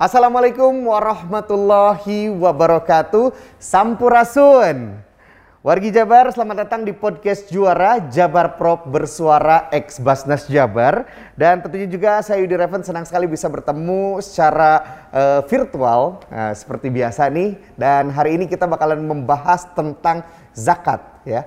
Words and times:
Assalamualaikum 0.00 0.88
warahmatullahi 0.88 2.32
wabarakatuh. 2.32 3.36
Sampurasun. 3.60 4.96
Wargi 5.60 5.92
Jabar, 5.92 6.32
selamat 6.32 6.64
datang 6.64 6.88
di 6.88 6.96
podcast 6.96 7.52
Juara 7.52 8.00
Jabar 8.08 8.56
Prop 8.56 8.88
bersuara 8.88 9.68
ex 9.68 10.00
Basnas 10.00 10.48
Jabar. 10.48 11.04
Dan 11.36 11.60
tentunya 11.60 11.84
juga 11.84 12.24
saya 12.24 12.40
Yudi 12.40 12.56
Reven 12.56 12.80
senang 12.80 13.04
sekali 13.04 13.28
bisa 13.28 13.44
bertemu 13.52 14.24
secara 14.24 15.04
uh, 15.12 15.40
virtual 15.44 16.24
uh, 16.32 16.56
seperti 16.56 16.88
biasa 16.88 17.28
nih. 17.28 17.60
Dan 17.76 18.08
hari 18.08 18.40
ini 18.40 18.48
kita 18.48 18.64
bakalan 18.64 19.04
membahas 19.04 19.68
tentang 19.76 20.24
zakat 20.56 21.04
ya. 21.28 21.44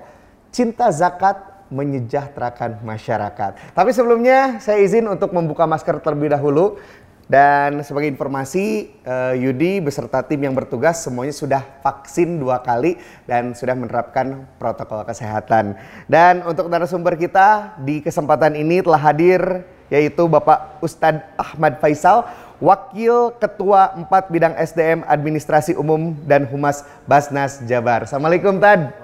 Cinta 0.54 0.94
zakat 0.94 1.54
menyejahterakan 1.74 2.86
masyarakat. 2.86 3.74
Tapi 3.74 3.90
sebelumnya 3.90 4.62
saya 4.62 4.78
izin 4.78 5.10
untuk 5.10 5.34
membuka 5.34 5.66
masker 5.66 5.98
terlebih 5.98 6.30
dahulu. 6.30 6.78
Dan 7.24 7.80
sebagai 7.80 8.12
informasi, 8.12 8.92
uh, 9.08 9.32
Yudi 9.32 9.80
beserta 9.80 10.20
tim 10.20 10.44
yang 10.44 10.52
bertugas 10.52 11.00
semuanya 11.00 11.32
sudah 11.32 11.62
vaksin 11.80 12.36
dua 12.36 12.60
kali 12.60 13.00
dan 13.24 13.56
sudah 13.56 13.72
menerapkan 13.72 14.44
protokol 14.60 15.08
kesehatan. 15.08 15.72
Dan 16.04 16.44
untuk 16.44 16.68
narasumber 16.68 17.16
kita 17.16 17.80
di 17.80 18.04
kesempatan 18.04 18.52
ini 18.60 18.84
telah 18.84 19.00
hadir 19.00 19.64
yaitu 19.92 20.24
Bapak 20.28 20.80
Ustadz 20.80 21.24
Ahmad 21.36 21.80
Faisal, 21.80 22.24
Wakil 22.60 23.36
Ketua 23.36 23.92
4 23.96 24.32
Bidang 24.32 24.54
SDM 24.56 25.04
Administrasi 25.04 25.76
Umum 25.76 26.16
dan 26.24 26.48
Humas 26.48 26.84
Basnas 27.04 27.60
Jabar. 27.68 28.08
Assalamualaikum 28.08 28.56
Tad. 28.56 29.03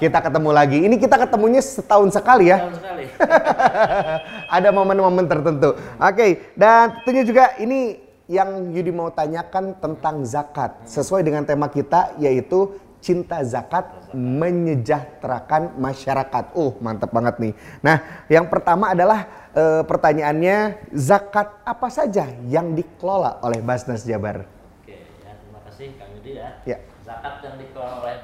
Kita 0.00 0.18
ketemu 0.24 0.50
lagi. 0.56 0.78
Ini 0.80 0.96
kita 0.96 1.20
ketemunya 1.20 1.60
setahun 1.60 2.16
sekali 2.16 2.48
ya. 2.48 2.64
Setahun 2.64 2.76
sekali. 2.80 3.04
Ada 4.56 4.72
momen-momen 4.72 5.28
tertentu. 5.28 5.76
Oke, 5.76 6.00
okay. 6.00 6.30
dan 6.56 7.04
tentunya 7.04 7.24
juga 7.28 7.44
ini 7.60 8.00
yang 8.24 8.72
Yudi 8.72 8.88
mau 8.96 9.12
tanyakan 9.12 9.76
tentang 9.76 10.24
zakat. 10.24 10.88
Sesuai 10.88 11.20
dengan 11.20 11.44
tema 11.44 11.68
kita 11.68 12.16
yaitu 12.16 12.80
cinta 13.04 13.44
zakat 13.44 13.92
menyejahterakan 14.16 15.76
masyarakat. 15.76 16.56
Oh, 16.56 16.80
mantap 16.80 17.12
banget 17.12 17.36
nih. 17.36 17.52
Nah, 17.84 18.24
yang 18.32 18.48
pertama 18.48 18.96
adalah 18.96 19.28
e, 19.52 19.84
pertanyaannya 19.84 20.80
zakat 20.96 21.60
apa 21.60 21.88
saja 21.92 22.24
yang 22.48 22.72
dikelola 22.72 23.44
oleh 23.44 23.60
Basnas 23.60 24.04
Jabar? 24.08 24.48
Oke, 24.80 24.96
ya 24.96 25.32
terima 25.36 25.60
kasih 25.68 25.86
Kang 26.00 26.08
Yudi 26.16 26.32
ya. 26.40 26.48
Ya 26.64 26.78
zakat 27.10 27.34
yang 27.42 27.56
dikelola 27.58 27.94
oleh 28.06 28.16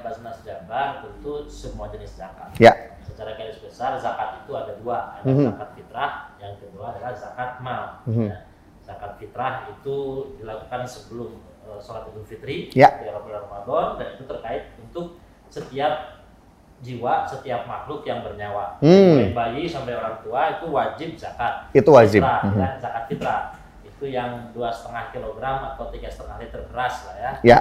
Tentu 0.67 1.33
semua 1.47 1.87
jenis 1.89 2.19
zakat. 2.19 2.51
Ya. 2.59 2.73
Secara 3.03 3.39
garis 3.39 3.57
besar 3.63 3.95
zakat 3.97 4.43
itu 4.43 4.51
ada 4.53 4.73
dua, 4.77 5.17
ada 5.17 5.25
mm 5.25 5.33
-hmm. 5.33 5.47
zakat 5.49 5.69
fitrah, 5.79 6.11
yang 6.37 6.53
kedua 6.59 6.85
adalah 6.91 7.13
zakat 7.15 7.51
mal. 7.63 7.83
Mm 8.03 8.13
-hmm. 8.13 8.27
ya. 8.27 8.37
Zakat 8.83 9.11
fitrah 9.19 9.53
itu 9.71 9.97
dilakukan 10.39 10.81
sebelum 10.87 11.39
uh, 11.67 11.79
sholat 11.79 12.07
idul 12.11 12.23
fitri 12.27 12.71
ya. 12.75 12.99
di 12.99 13.07
bulan 13.07 13.43
Ramadan 13.47 13.87
dan 13.99 14.07
itu 14.15 14.23
terkait 14.27 14.63
untuk 14.79 15.19
setiap 15.47 16.23
jiwa, 16.83 17.25
setiap 17.25 17.65
makhluk 17.65 18.05
yang 18.05 18.21
bernyawa, 18.21 18.77
hmm. 18.85 19.17
mulai 19.17 19.33
bayi 19.33 19.63
sampai 19.65 19.97
orang 19.97 20.21
tua 20.21 20.61
itu 20.61 20.65
wajib 20.69 21.09
zakat. 21.17 21.73
Itu 21.73 21.89
wajib. 21.89 22.21
Fitrah, 22.21 22.41
mm 22.43 22.49
-hmm. 22.53 22.61
ya, 22.61 22.69
zakat 22.77 23.03
fitrah 23.09 23.41
itu 23.81 24.05
yang 24.13 24.53
dua 24.53 24.69
setengah 24.69 25.09
kilogram 25.09 25.73
atau 25.73 25.89
tiga 25.89 26.05
setengah 26.05 26.37
liter 26.37 26.61
beras 26.69 27.09
lah 27.09 27.15
ya. 27.17 27.31
Ya 27.41 27.59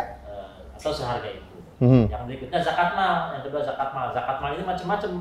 atau 0.76 0.92
seharga 0.92 1.28
itu. 1.32 1.45
Hmm. 1.76 2.08
Yang 2.08 2.22
berikutnya 2.24 2.60
zakat 2.64 2.96
mal, 2.96 3.36
yang 3.36 3.42
kedua 3.44 3.60
zakat 3.60 3.90
mal. 3.92 4.08
Zakat 4.16 4.36
mal 4.40 4.50
ini 4.56 4.64
macam-macam. 4.64 5.12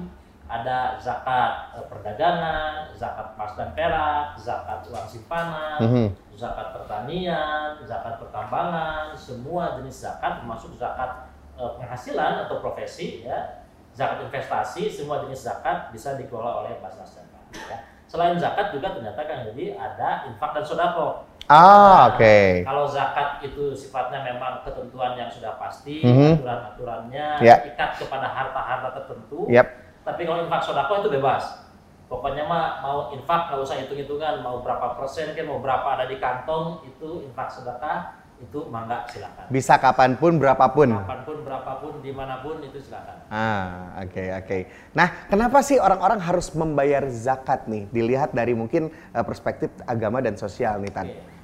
Ada 0.45 1.02
zakat 1.02 1.73
e, 1.73 1.80
perdagangan, 1.89 2.94
zakat 2.94 3.34
emas 3.34 3.58
dan 3.58 3.73
perak, 3.73 4.38
zakat 4.38 4.86
uang 4.94 5.08
simpanan, 5.09 5.81
hmm. 5.81 6.09
zakat 6.38 6.69
pertanian, 6.69 7.81
zakat 7.81 8.22
pertambangan, 8.22 9.09
semua 9.18 9.74
jenis 9.81 10.06
zakat 10.06 10.46
termasuk 10.46 10.78
zakat 10.78 11.34
e, 11.57 11.63
penghasilan 11.81 12.46
atau 12.46 12.62
profesi 12.62 13.25
ya. 13.25 13.66
Zakat 13.97 14.22
investasi, 14.30 14.85
semua 14.85 15.25
jenis 15.25 15.50
zakat 15.50 15.90
bisa 15.90 16.13
dikelola 16.13 16.62
oleh 16.62 16.78
Basnas 16.78 17.09
Zakat. 17.09 17.44
Ya. 17.66 17.78
Selain 18.06 18.38
zakat 18.38 18.69
juga 18.69 18.94
ternyata 18.94 19.25
kan 19.25 19.50
jadi 19.50 19.74
ada 19.74 20.30
infak 20.30 20.53
dan 20.53 20.62
sodako 20.62 21.25
Ah, 21.45 22.09
oke. 22.09 22.17
Okay. 22.17 22.50
Kalau 22.66 22.89
zakat 22.89 23.45
itu 23.45 23.78
sifatnya 23.78 24.25
memang 24.25 24.66
ketentuan 24.66 25.13
yang 25.13 25.29
sudah 25.29 25.61
pasti, 25.61 26.01
mm 26.01 26.09
-hmm. 26.09 26.31
aturan-aturannya 26.41 27.28
yeah. 27.45 27.61
ikat 27.69 28.01
kepada 28.01 28.25
harta-harta 28.33 28.89
tertentu. 28.97 29.45
Yep. 29.45 29.67
Tapi 30.01 30.22
kalau 30.25 30.39
infak 30.45 30.61
sodako 30.66 31.06
itu 31.06 31.09
bebas. 31.13 31.66
Pokoknya 32.06 32.45
mah 32.45 32.85
mau 32.85 32.97
infak 33.13 33.50
nggak 33.50 33.61
usah 33.61 33.78
hitung-hitungan, 33.81 34.41
mau 34.41 34.61
berapa 34.61 34.94
persen, 34.97 35.33
kan 35.33 35.45
mau 35.45 35.61
berapa 35.61 35.85
ada 35.85 36.06
di 36.06 36.17
kantong 36.22 36.85
itu 36.85 37.25
infak 37.25 37.50
sedekah 37.50 38.22
itu 38.35 38.67
mangga 38.67 39.09
silakan. 39.09 39.45
Bisa 39.50 39.79
kapan 39.81 40.13
pun 40.17 40.38
berapapun. 40.38 40.91
Kapan 40.91 41.22
pun 41.25 41.38
berapapun 41.41 41.91
di 42.06 42.12
mana 42.13 42.45
pun 42.45 42.62
itu 42.62 42.77
silakan. 42.77 43.25
Ah 43.31 43.95
oke 44.01 44.12
okay, 44.12 44.27
oke. 44.38 44.45
Okay. 44.45 44.62
Nah 44.94 45.07
kenapa 45.31 45.63
sih 45.66 45.81
orang-orang 45.81 46.19
harus 46.22 46.51
membayar 46.53 47.07
zakat 47.09 47.66
nih? 47.66 47.89
Dilihat 47.89 48.35
dari 48.35 48.53
mungkin 48.53 48.91
uh, 49.16 49.23
perspektif 49.25 49.72
agama 49.88 50.19
dan 50.19 50.35
sosial 50.35 50.83
nih 50.83 50.94
Tan. 50.94 51.07
Okay 51.09 51.34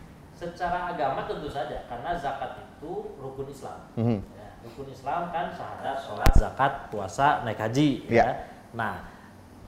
secara 0.42 0.90
agama 0.90 1.30
tentu 1.30 1.46
saja 1.46 1.86
karena 1.86 2.18
zakat 2.18 2.58
itu 2.58 3.14
rukun 3.22 3.46
Islam. 3.46 3.78
Mm 3.94 4.04
-hmm. 4.04 4.20
ya, 4.34 4.48
rukun 4.66 4.88
Islam 4.90 5.22
kan 5.30 5.46
syahadat, 5.54 5.98
sholat, 6.02 6.32
zakat, 6.34 6.72
puasa, 6.90 7.46
naik 7.46 7.62
haji. 7.62 8.10
Yeah. 8.10 8.26
Ya. 8.26 8.28
Nah, 8.74 9.06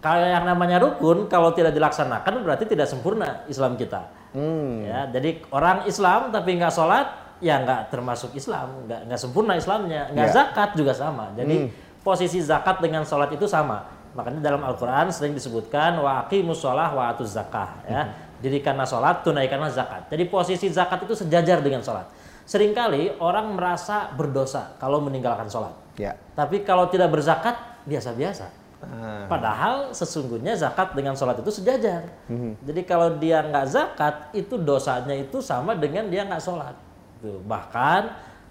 kalau 0.01 0.25
yang 0.25 0.49
namanya 0.49 0.81
rukun 0.81 1.29
kalau 1.29 1.53
tidak 1.53 1.77
dilaksanakan 1.77 2.41
berarti 2.41 2.65
tidak 2.65 2.89
sempurna 2.89 3.45
Islam 3.45 3.77
kita. 3.77 4.09
Mm. 4.33 4.89
Ya, 4.89 4.99
jadi 5.13 5.45
orang 5.53 5.85
Islam 5.85 6.33
tapi 6.33 6.57
nggak 6.57 6.73
sholat 6.73 7.37
ya 7.37 7.61
nggak 7.61 7.93
termasuk 7.93 8.33
Islam, 8.33 8.89
nggak 8.89 9.13
nggak 9.13 9.19
sempurna 9.21 9.53
Islamnya. 9.53 10.09
Nggak 10.09 10.29
yeah. 10.33 10.37
zakat 10.41 10.69
juga 10.73 10.97
sama. 10.97 11.29
Jadi 11.37 11.69
mm. 11.69 12.01
posisi 12.01 12.41
zakat 12.41 12.81
dengan 12.81 13.05
sholat 13.05 13.29
itu 13.29 13.45
sama. 13.45 13.85
Makanya 14.17 14.41
dalam 14.41 14.61
Al-Quran 14.65 15.13
sering 15.13 15.37
disebutkan 15.37 16.01
wa 16.01 16.25
aqimus 16.25 16.65
sholah 16.65 16.89
wa 16.97 17.13
atuz 17.13 17.29
zakah. 17.29 17.77
Ya. 17.85 18.01
Mm 18.01 18.09
-hmm 18.09 18.22
dirikanlah 18.43 18.83
sholat, 18.83 19.23
tunaikanlah 19.23 19.71
zakat. 19.71 20.11
Jadi 20.11 20.27
posisi 20.27 20.67
zakat 20.67 21.07
itu 21.07 21.15
sejajar 21.15 21.63
dengan 21.63 21.79
sholat. 21.79 22.11
Seringkali 22.43 23.23
orang 23.23 23.55
merasa 23.55 24.11
berdosa 24.11 24.75
kalau 24.75 24.99
meninggalkan 24.99 25.47
sholat. 25.47 25.71
Ya. 25.95 26.19
Tapi 26.35 26.67
kalau 26.67 26.91
tidak 26.91 27.07
berzakat, 27.15 27.55
biasa-biasa. 27.87 28.51
Ah. 28.83 29.31
Padahal 29.31 29.95
sesungguhnya 29.95 30.59
zakat 30.59 30.91
dengan 30.91 31.15
sholat 31.15 31.39
itu 31.39 31.55
sejajar. 31.55 32.11
Hmm. 32.27 32.59
Jadi 32.67 32.83
kalau 32.83 33.15
dia 33.15 33.39
nggak 33.47 33.67
zakat, 33.71 34.15
itu 34.35 34.59
dosanya 34.59 35.15
itu 35.15 35.39
sama 35.39 35.71
dengan 35.79 36.11
dia 36.11 36.27
nggak 36.27 36.43
sholat. 36.43 36.75
Tuh. 37.23 37.39
Bahkan 37.47 38.01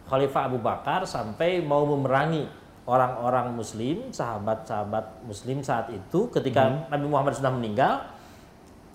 Khalifah 0.09 0.49
Abu 0.49 0.57
Bakar 0.57 1.05
sampai 1.05 1.61
mau 1.61 1.85
memerangi 1.85 2.49
orang-orang 2.89 3.53
Muslim, 3.53 4.09
sahabat-sahabat 4.09 5.29
Muslim 5.29 5.61
saat 5.61 5.93
itu, 5.93 6.33
ketika 6.33 6.65
hmm. 6.65 6.89
Nabi 6.89 7.07
Muhammad 7.13 7.37
sudah 7.37 7.53
meninggal, 7.53 8.09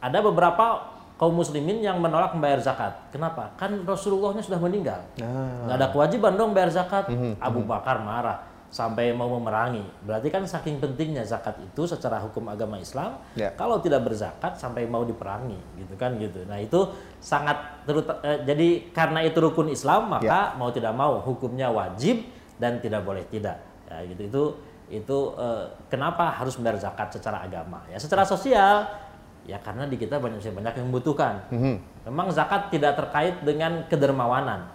ada 0.02 0.19
beberapa 0.22 0.97
kaum 1.18 1.34
muslimin 1.34 1.81
yang 1.81 1.97
menolak 1.97 2.38
membayar 2.38 2.62
zakat. 2.62 2.94
Kenapa? 3.09 3.58
Kan 3.58 3.81
Rasulullahnya 3.84 4.46
sudah 4.46 4.62
meninggal. 4.62 5.02
Ah. 5.18 5.66
Nggak 5.66 5.78
ada 5.81 5.88
kewajiban 5.90 6.34
dong 6.38 6.53
bayar 6.53 6.69
zakat. 6.69 7.09
Mm 7.09 7.18
-hmm. 7.18 7.34
Abu 7.41 7.66
Bakar 7.66 8.00
marah 8.06 8.58
sampai 8.68 9.16
mau 9.16 9.31
memerangi. 9.31 9.84
Berarti 10.03 10.28
kan 10.28 10.44
saking 10.44 10.84
pentingnya 10.84 11.24
zakat 11.24 11.56
itu 11.63 11.88
secara 11.88 12.19
hukum 12.19 12.52
agama 12.52 12.78
Islam. 12.78 13.18
Yeah. 13.34 13.56
Kalau 13.56 13.80
tidak 13.80 14.03
berzakat 14.03 14.59
sampai 14.59 14.84
mau 14.85 15.08
diperangi, 15.08 15.58
gitu 15.80 15.96
kan 15.96 16.19
gitu. 16.19 16.44
Nah 16.46 16.59
itu 16.59 16.91
sangat 17.24 17.88
terut 17.88 18.06
eh, 18.22 18.44
jadi 18.44 18.91
karena 18.91 19.24
itu 19.24 19.40
rukun 19.40 19.72
Islam 19.72 20.19
maka 20.19 20.53
yeah. 20.53 20.59
mau 20.59 20.69
tidak 20.69 20.94
mau 20.94 21.24
hukumnya 21.24 21.72
wajib 21.72 22.28
dan 22.59 22.84
tidak 22.84 23.08
boleh 23.08 23.24
tidak. 23.31 23.64
Ya 23.88 24.03
gitu 24.03 24.22
itu 24.28 24.44
itu 24.88 25.17
eh, 25.40 25.66
kenapa 25.88 26.35
harus 26.35 26.59
membayar 26.59 26.78
zakat 26.78 27.16
secara 27.16 27.47
agama? 27.47 27.88
Ya 27.88 27.97
secara 28.03 28.28
sosial 28.28 29.06
Ya 29.47 29.58
karena 29.64 29.88
di 29.88 29.96
kita 29.96 30.20
banyak 30.20 30.44
banyak 30.44 30.73
yang 30.76 30.85
membutuhkan. 30.91 31.47
Mm 31.47 31.59
-hmm. 31.59 31.76
Memang 32.11 32.28
zakat 32.35 32.67
tidak 32.67 32.99
terkait 32.99 33.40
dengan 33.47 33.88
kedermawanan. 33.88 34.67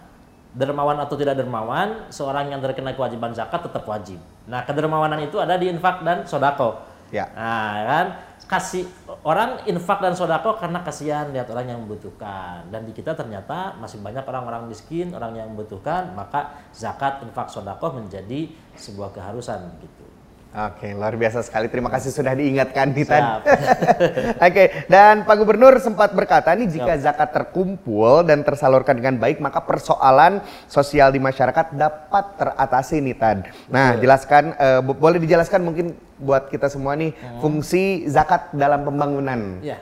Dermawan 0.53 0.97
atau 1.01 1.17
tidak 1.17 1.37
dermawan, 1.37 2.09
seorang 2.13 2.49
yang 2.49 2.61
terkena 2.61 2.93
kewajiban 2.93 3.33
zakat 3.33 3.65
tetap 3.65 3.85
wajib. 3.85 4.17
Nah 4.49 4.65
kedermawanan 4.65 5.21
itu 5.25 5.37
ada 5.37 5.57
di 5.57 5.69
infak 5.69 6.01
dan 6.01 6.25
sodako. 6.25 6.81
Ya. 7.13 7.29
Nah 7.37 7.73
kan 7.85 8.07
kasih 8.49 8.85
orang 9.25 9.65
infak 9.65 10.01
dan 10.01 10.13
sodako 10.13 10.61
karena 10.61 10.85
kasihan 10.85 11.29
lihat 11.33 11.49
orang 11.49 11.73
yang 11.73 11.79
membutuhkan. 11.85 12.69
Dan 12.69 12.85
di 12.85 12.93
kita 12.93 13.17
ternyata 13.17 13.77
masih 13.81 14.01
banyak 14.01 14.25
orang-orang 14.25 14.69
miskin, 14.69 15.09
orang 15.13 15.33
yang 15.37 15.49
membutuhkan, 15.53 16.13
maka 16.13 16.65
zakat, 16.69 17.21
infak, 17.25 17.49
sodako 17.49 17.97
menjadi 17.97 18.49
sebuah 18.77 19.09
keharusan 19.13 19.73
gitu. 19.81 20.12
Oke, 20.53 20.93
luar 20.93 21.17
biasa 21.17 21.41
sekali. 21.41 21.65
Terima 21.65 21.89
kasih 21.89 22.13
sudah 22.13 22.37
diingatkan 22.37 22.93
nih 22.93 23.09
Oke, 24.45 24.85
dan 24.85 25.25
Pak 25.25 25.35
Gubernur 25.41 25.73
sempat 25.81 26.13
berkata 26.13 26.53
nih 26.53 26.69
jika 26.69 26.93
zakat 27.01 27.33
terkumpul 27.33 28.21
dan 28.21 28.45
tersalurkan 28.45 28.93
dengan 28.93 29.17
baik 29.17 29.41
maka 29.41 29.65
persoalan 29.65 30.45
sosial 30.69 31.09
di 31.09 31.17
masyarakat 31.17 31.73
dapat 31.73 32.37
teratasi 32.37 33.01
nih 33.01 33.17
Tan. 33.17 33.37
Nah, 33.65 33.97
jelaskan 33.97 34.53
uh, 34.53 34.85
boleh 34.85 35.17
dijelaskan 35.17 35.65
mungkin 35.65 35.97
buat 36.21 36.53
kita 36.53 36.69
semua 36.69 36.93
nih 37.01 37.17
hmm. 37.17 37.41
fungsi 37.41 38.05
zakat 38.05 38.53
dalam 38.53 38.85
pembangunan. 38.85 39.57
Ya. 39.65 39.81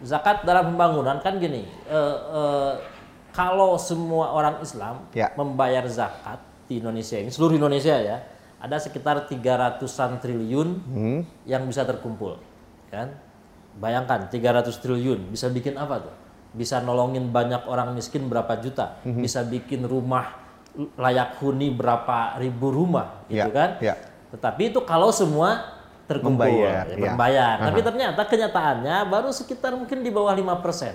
Zakat 0.00 0.48
dalam 0.48 0.72
pembangunan 0.72 1.20
kan 1.20 1.36
gini, 1.36 1.68
uh, 1.92 2.16
uh, 2.32 2.72
kalau 3.36 3.76
semua 3.76 4.32
orang 4.32 4.64
Islam 4.64 5.04
Ya. 5.12 5.28
membayar 5.36 5.84
zakat 5.92 6.40
di 6.64 6.80
Indonesia 6.80 7.20
ini 7.20 7.28
seluruh 7.28 7.60
Indonesia 7.60 7.94
ya 8.00 8.35
ada 8.58 8.76
sekitar 8.76 9.26
300-an 9.26 10.18
triliun 10.18 10.68
Hmm. 10.82 11.20
yang 11.44 11.64
bisa 11.64 11.82
terkumpul 11.82 12.40
kan 12.86 13.12
bayangkan 13.76 14.26
300 14.26 14.72
triliun 14.74 15.28
bisa 15.28 15.46
bikin 15.46 15.74
apa 15.74 16.00
tuh 16.00 16.14
bisa 16.50 16.80
nolongin 16.80 17.28
banyak 17.28 17.64
orang 17.64 17.92
miskin 17.92 18.26
berapa 18.26 18.56
juta 18.56 18.96
Hmm. 19.02 19.20
bisa 19.20 19.42
bikin 19.42 19.84
rumah 19.84 20.40
layak 20.94 21.36
huni 21.38 21.68
berapa 21.70 22.36
ribu 22.36 22.68
rumah 22.68 23.24
gitu 23.26 23.42
Ya, 23.42 23.46
kan 23.46 23.70
ya. 23.78 23.94
tetapi 24.30 24.70
itu 24.70 24.80
kalau 24.82 25.08
semua 25.08 25.76
terkumpul 26.06 26.46
Membayar, 26.46 26.86
ya, 26.86 26.94
ya. 26.94 27.10
membayar. 27.10 27.54
Tapi 27.58 27.80
ternyata 27.82 28.22
kenyataannya 28.22 28.96
baru 29.10 29.34
sekitar 29.34 29.74
mungkin 29.74 30.00
di 30.00 30.08
bawah 30.08 30.30
5% 30.30 30.94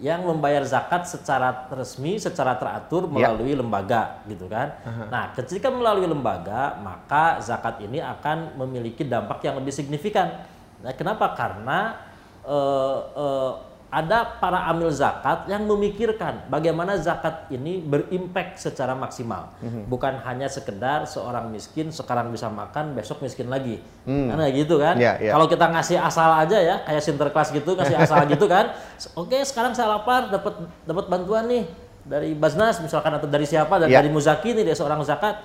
yang 0.00 0.24
membayar 0.24 0.64
zakat 0.64 1.04
secara 1.04 1.68
resmi, 1.68 2.16
secara 2.16 2.56
teratur 2.56 3.04
Ya. 3.12 3.28
melalui 3.28 3.52
lembaga 3.52 4.24
gitu 4.24 4.48
kan. 4.48 4.72
Nah, 5.12 5.36
ketika 5.36 5.68
melalui 5.68 6.08
lembaga, 6.08 6.80
maka 6.80 7.36
zakat 7.44 7.84
ini 7.84 8.00
akan 8.00 8.56
memiliki 8.56 9.04
dampak 9.04 9.44
yang 9.44 9.60
lebih 9.60 9.70
signifikan. 9.70 10.40
Nah, 10.80 10.96
kenapa? 10.96 11.36
Karena 11.36 12.08
eh, 12.40 12.98
eh, 13.12 13.52
ada 13.90 14.38
para 14.38 14.70
amil 14.70 14.86
zakat 14.94 15.50
yang 15.50 15.66
memikirkan 15.66 16.46
bagaimana 16.46 16.94
zakat 16.94 17.50
ini 17.50 17.82
berimpact 17.82 18.62
secara 18.62 18.94
maksimal. 18.94 19.50
Mhm. 19.58 19.90
Bukan 19.90 20.14
hanya 20.22 20.46
sekedar 20.46 21.10
seorang 21.10 21.50
miskin 21.50 21.90
sekarang 21.90 22.30
bisa 22.30 22.46
makan, 22.46 22.94
besok 22.94 23.18
miskin 23.18 23.50
lagi. 23.50 23.82
Karena 24.06 24.46
gitu 24.54 24.78
kan. 24.78 24.94
Hmm. 24.94 25.02
Iya, 25.02 25.12
iya. 25.18 25.32
Kalau 25.34 25.46
kita 25.50 25.66
ngasih 25.74 25.98
asal 25.98 26.30
aja 26.38 26.58
ya, 26.62 26.76
kayak 26.86 27.02
sinterklas 27.02 27.50
gitu, 27.50 27.74
ngasih 27.74 27.98
asal 27.98 28.22
gitu 28.32 28.46
kan. 28.46 28.70
Oke, 29.18 29.42
sekarang 29.42 29.74
saya 29.74 29.90
lapar, 29.98 30.30
dapat 30.30 30.54
dapat 30.86 31.04
bantuan 31.10 31.50
nih 31.50 31.66
dari 32.06 32.30
Basnas 32.38 32.78
misalkan 32.78 33.10
atau 33.18 33.26
dari 33.26 33.44
siapa, 33.44 33.74
dari, 33.82 33.90
Iya. 33.90 34.06
dari 34.06 34.10
Muzaki 34.14 34.54
nih, 34.54 34.64
dari 34.70 34.78
seorang 34.78 35.02
zakat. 35.02 35.42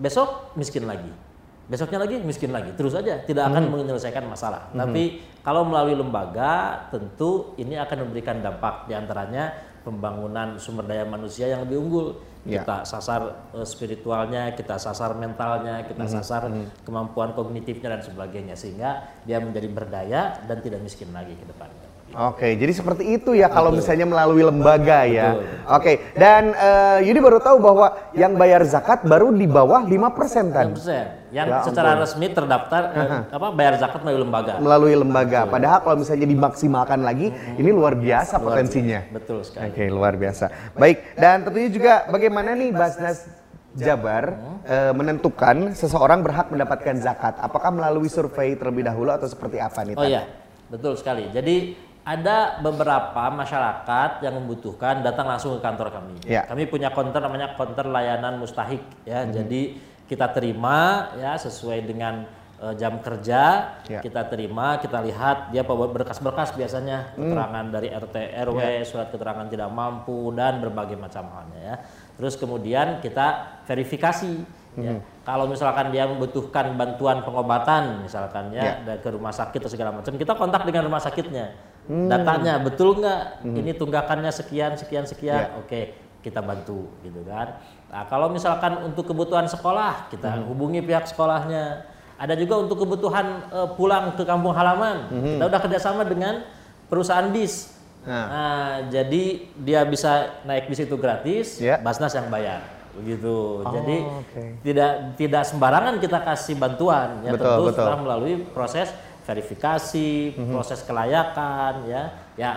Besok 0.00 0.56
miskin 0.56 0.88
lagi. 0.88 1.31
Besoknya 1.72 2.04
lagi 2.04 2.20
miskin 2.20 2.52
lagi. 2.52 2.68
Terus 2.76 2.92
aja, 2.92 3.16
tidak 3.24 3.48
akan 3.48 3.72
Hmm. 3.72 3.80
menyelesaikan 3.80 4.28
masalah. 4.28 4.68
Tapi 4.76 5.24
kalau 5.40 5.64
melalui 5.64 5.96
lembaga, 5.96 6.84
tentu 6.92 7.56
ini 7.56 7.80
akan 7.80 8.04
memberikan 8.04 8.44
dampak 8.44 8.84
di 8.84 8.92
antaranya 8.92 9.56
pembangunan 9.80 10.60
sumber 10.60 10.84
daya 10.84 11.08
manusia 11.08 11.48
yang 11.48 11.64
lebih 11.64 11.80
unggul. 11.80 12.08
Iya. 12.44 12.60
Kita 12.66 12.76
sasar 12.84 13.54
eh, 13.54 13.64
spiritualnya, 13.64 14.52
kita 14.52 14.76
sasar 14.76 15.14
mentalnya, 15.16 15.86
kita 15.88 16.04
Hmm. 16.04 16.12
sasar 16.12 16.42
kemampuan 16.84 17.32
kognitifnya 17.32 17.96
dan 17.96 18.02
sebagainya 18.04 18.52
sehingga 18.52 19.08
dia 19.24 19.40
menjadi 19.40 19.70
berdaya 19.72 20.42
dan 20.44 20.60
tidak 20.60 20.82
miskin 20.84 21.08
lagi 21.14 21.32
ke 21.38 21.46
depannya. 21.48 21.91
Oke, 22.12 22.60
jadi 22.60 22.72
seperti 22.76 23.16
itu 23.16 23.32
ya 23.32 23.48
kalau 23.48 23.72
misalnya 23.72 24.04
melalui 24.04 24.44
lembaga 24.44 25.08
ya. 25.08 25.32
Betul. 25.32 25.44
Oke, 25.64 25.92
dan 26.12 26.52
eh, 26.52 27.08
Yudi 27.08 27.20
baru 27.24 27.40
tahu 27.40 27.56
bahwa 27.56 28.12
yang 28.12 28.36
bayar 28.36 28.60
zakat 28.68 29.00
baru 29.08 29.32
di 29.32 29.48
bawah 29.48 29.80
5% 29.88 30.52
tadi. 30.52 30.76
6%. 30.76 31.32
Yang 31.32 31.48
Ya 31.48 31.64
secara 31.64 31.96
resmi 31.96 32.28
terdaftar 32.28 32.82
eh, 32.92 33.08
apa 33.32 33.48
bayar 33.56 33.80
zakat 33.80 34.04
melalui 34.04 34.28
lembaga. 34.28 34.52
Melalui 34.60 34.92
lembaga. 34.92 35.40
Padahal 35.48 35.80
kalau 35.80 35.96
misalnya 36.04 36.28
dimaksimalkan 36.28 37.00
lagi, 37.00 37.32
ini 37.56 37.70
luar 37.72 37.96
biasa 37.96 38.36
potensinya. 38.36 39.08
Betul 39.08 39.40
sekali. 39.40 39.72
Oke, 39.72 39.88
luar 39.88 40.12
biasa. 40.20 40.76
Baik, 40.76 41.16
dan 41.16 41.48
tentunya 41.48 41.70
juga 41.72 41.92
bagaimana 42.12 42.52
nih 42.52 42.76
Basnas 42.76 43.24
Jabar 43.72 44.36
eh, 44.68 44.92
menentukan 44.92 45.72
seseorang 45.72 46.20
berhak 46.20 46.52
mendapatkan 46.52 46.92
zakat? 47.00 47.40
Apakah 47.40 47.72
melalui 47.72 48.12
survei 48.12 48.52
terlebih 48.52 48.84
dahulu 48.84 49.08
atau 49.08 49.24
seperti 49.24 49.56
apa 49.56 49.80
nih? 49.88 49.96
Oh 49.96 50.04
iya, 50.04 50.28
betul 50.68 50.92
sekali. 51.00 51.32
Jadi 51.32 51.72
ada 52.02 52.58
beberapa 52.58 53.30
masyarakat 53.30 54.26
yang 54.26 54.34
membutuhkan 54.42 55.06
datang 55.06 55.30
langsung 55.30 55.54
ke 55.58 55.60
kantor 55.62 55.94
kami. 55.94 56.18
Ya. 56.26 56.42
Kami 56.50 56.66
punya 56.66 56.90
konter 56.90 57.22
namanya 57.22 57.54
konter 57.54 57.86
layanan 57.86 58.42
mustahik 58.42 58.82
ya. 59.06 59.22
Jadi 59.30 59.78
kita 60.10 60.34
terima 60.34 61.08
ya 61.14 61.38
sesuai 61.38 61.86
dengan 61.86 62.26
eh, 62.58 62.74
jam 62.74 62.98
kerja, 62.98 63.74
Ya. 63.86 64.02
kita 64.02 64.26
terima, 64.26 64.82
kita 64.82 64.98
lihat 64.98 65.54
dia 65.54 65.62
berkas-berkas 65.62 66.58
biasanya 66.58 67.14
keterangan 67.14 67.70
dari 67.70 67.88
RT 67.94 68.16
RW, 68.50 68.60
surat 68.82 69.08
keterangan 69.14 69.46
tidak 69.46 69.70
mampu 69.70 70.34
dan 70.34 70.58
berbagai 70.58 70.98
macam 70.98 71.30
halnya 71.30 71.60
ya. 71.62 71.76
Terus 72.18 72.34
kemudian 72.34 72.98
kita 72.98 73.62
verifikasi 73.62 74.42
ya. 74.74 74.98
Kalau 75.22 75.46
misalkan 75.46 75.94
dia 75.94 76.10
membutuhkan 76.10 76.74
bantuan 76.74 77.22
pengobatan 77.22 78.02
misalkan 78.02 78.50
ya, 78.50 78.82
dan 78.82 78.98
ke 78.98 79.06
rumah 79.14 79.30
sakit 79.30 79.62
atau 79.62 79.70
segala 79.70 79.94
macam, 79.94 80.18
kita 80.18 80.34
kontak 80.34 80.66
dengan 80.66 80.90
rumah 80.90 80.98
sakitnya. 80.98 81.70
Datanya 81.88 82.62
betul 82.62 82.94
nggak? 82.98 83.42
Ini 83.42 83.72
tunggakannya 83.74 84.30
sekian 84.30 84.78
sekian 84.78 85.04
sekian. 85.04 85.50
Ya. 85.50 85.58
Oke, 85.58 85.94
kita 86.22 86.38
bantu 86.38 86.86
gitu 87.02 87.26
kan. 87.26 87.58
Nah, 87.90 88.06
kalau 88.06 88.30
misalkan 88.30 88.86
untuk 88.86 89.10
kebutuhan 89.10 89.50
sekolah, 89.50 90.06
kita 90.08 90.46
hubungi 90.46 90.78
pihak 90.80 91.10
sekolahnya. 91.10 91.84
Ada 92.16 92.38
juga 92.38 92.62
untuk 92.62 92.78
kebutuhan 92.86 93.26
eh, 93.50 93.68
pulang 93.74 94.14
ke 94.14 94.22
kampung 94.22 94.54
halaman. 94.54 95.10
Kita 95.10 95.44
udah 95.50 95.60
kerjasama 95.60 96.06
dengan 96.06 96.46
perusahaan 96.86 97.26
bis. 97.34 97.74
Nah. 98.06 98.26
Nah, 98.26 98.70
jadi 98.90 99.24
dia 99.58 99.82
bisa 99.82 100.38
naik 100.42 100.70
bis 100.70 100.82
itu 100.82 100.94
gratis, 100.94 101.58
Ya. 101.58 101.78
Basnas 101.78 102.14
yang 102.14 102.30
bayar. 102.30 102.62
Begitu. 102.92 103.64
jadi 103.72 103.96
oke. 104.04 104.42
tidak 104.60 104.90
tidak 105.16 105.42
sembarangan 105.48 105.96
kita 105.96 106.20
kasih 106.20 106.60
bantuan 106.60 107.24
ya 107.24 107.32
Betul, 107.32 107.40
tentu 107.48 107.62
betul. 107.64 107.72
setelah 107.72 107.98
melalui 108.04 108.34
proses 108.52 108.92
verifikasi, 109.22 110.34
Mhm. 110.36 110.52
proses 110.52 110.82
kelayakan 110.82 111.86
ya. 111.86 112.02
Ya, 112.34 112.50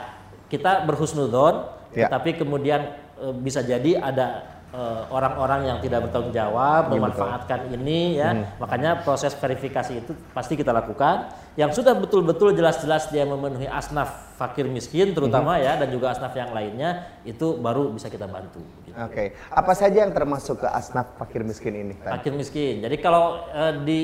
kita 0.48 0.86
berhusnudon 0.86 1.72
Ya. 1.96 2.12
tapi 2.12 2.36
kemudian 2.36 2.92
e, 3.16 3.32
bisa 3.32 3.64
jadi 3.64 3.98
ada 3.98 4.44
e, 4.70 4.82
orang-orang 5.08 5.72
yang 5.72 5.78
tidak 5.80 6.10
bertanggung 6.10 6.36
jawab 6.36 6.90
Iya, 6.90 6.92
memanfaatkan 6.92 7.60
ini 7.72 8.20
ya. 8.20 8.30
Mhm. 8.36 8.44
Makanya 8.60 8.92
proses 9.02 9.32
verifikasi 9.34 10.04
itu 10.04 10.12
pasti 10.34 10.60
kita 10.60 10.76
lakukan. 10.76 11.32
Yang 11.56 11.80
sudah 11.80 11.96
betul-betul 11.96 12.52
jelas-jelas 12.52 13.08
dia 13.08 13.24
memenuhi 13.24 13.64
asnaf 13.64 14.36
fakir 14.36 14.68
miskin 14.68 15.16
terutama 15.16 15.56
Mhm. 15.56 15.64
ya 15.64 15.74
dan 15.80 15.88
juga 15.88 16.12
asnaf 16.12 16.36
yang 16.36 16.52
lainnya 16.52 17.08
itu 17.24 17.56
baru 17.56 17.96
bisa 17.96 18.12
kita 18.12 18.28
bantu. 18.28 18.60
gitu. 18.84 18.92
Oke, 19.00 19.32
apa 19.48 19.72
saja 19.72 20.04
yang 20.04 20.12
termasuk 20.12 20.60
ke 20.60 20.68
asnaf 20.68 21.16
fakir 21.16 21.48
miskin 21.48 21.72
ini? 21.72 21.94
Fakir 21.96 22.36
miskin. 22.36 22.84
Jadi 22.84 23.00
kalau 23.00 23.48
eh, 23.50 23.74
di 23.88 24.00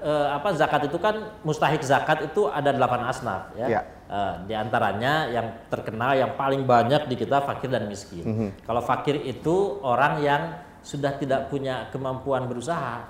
eh, 0.00 0.26
apa 0.28 0.52
zakat 0.52 0.92
itu 0.92 1.00
kan 1.00 1.40
mustahik 1.40 1.80
zakat 1.80 2.20
itu 2.28 2.44
ada 2.46 2.68
delapan 2.68 3.08
asnaf 3.08 3.56
ya. 3.56 3.66
Ya. 3.68 3.80
Eh, 4.04 4.34
di 4.44 4.52
antaranya 4.52 5.24
yang 5.28 5.46
terkenal 5.72 6.12
yang 6.12 6.36
paling 6.36 6.68
banyak 6.68 7.08
di 7.08 7.16
kita 7.16 7.40
fakir 7.40 7.72
dan 7.72 7.88
miskin. 7.88 8.24
Mhm. 8.24 8.48
Kalau 8.68 8.84
fakir 8.84 9.16
itu 9.16 9.80
orang 9.80 10.20
yang 10.20 10.42
sudah 10.80 11.16
tidak 11.16 11.48
punya 11.48 11.88
kemampuan 11.88 12.44
berusaha 12.44 13.04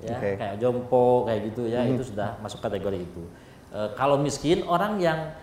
ya. 0.00 0.16
Mhm. 0.16 0.34
kayak 0.34 0.54
jompo 0.58 1.24
kayak 1.24 1.40
gitu 1.48 1.62
ya, 1.66 1.84
itu 1.84 2.02
sudah 2.04 2.34
masuk 2.38 2.58
kategori 2.58 2.98
itu. 2.98 3.22
Eh, 3.70 3.88
kalau 3.94 4.16
miskin 4.16 4.62
orang 4.64 4.98
yang 4.98 5.34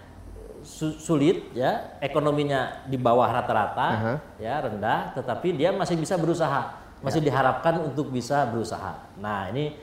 su- 0.62 0.96
sulit 0.96 1.51
ya 1.51 1.98
ekonominya 2.00 2.86
di 2.86 2.96
bawah 2.96 3.27
rata-rata 3.27 3.88
Aha. 3.89 4.13
ya 4.38 4.62
rendah 4.62 5.12
tetapi 5.12 5.51
dia 5.51 5.74
masih 5.74 5.98
bisa 5.98 6.15
berusaha 6.15 6.77
masih 7.01 7.17
diharapkan 7.17 7.81
untuk 7.81 8.08
bisa 8.08 8.46
berusaha 8.46 8.93
nah 9.17 9.50
ini 9.50 9.74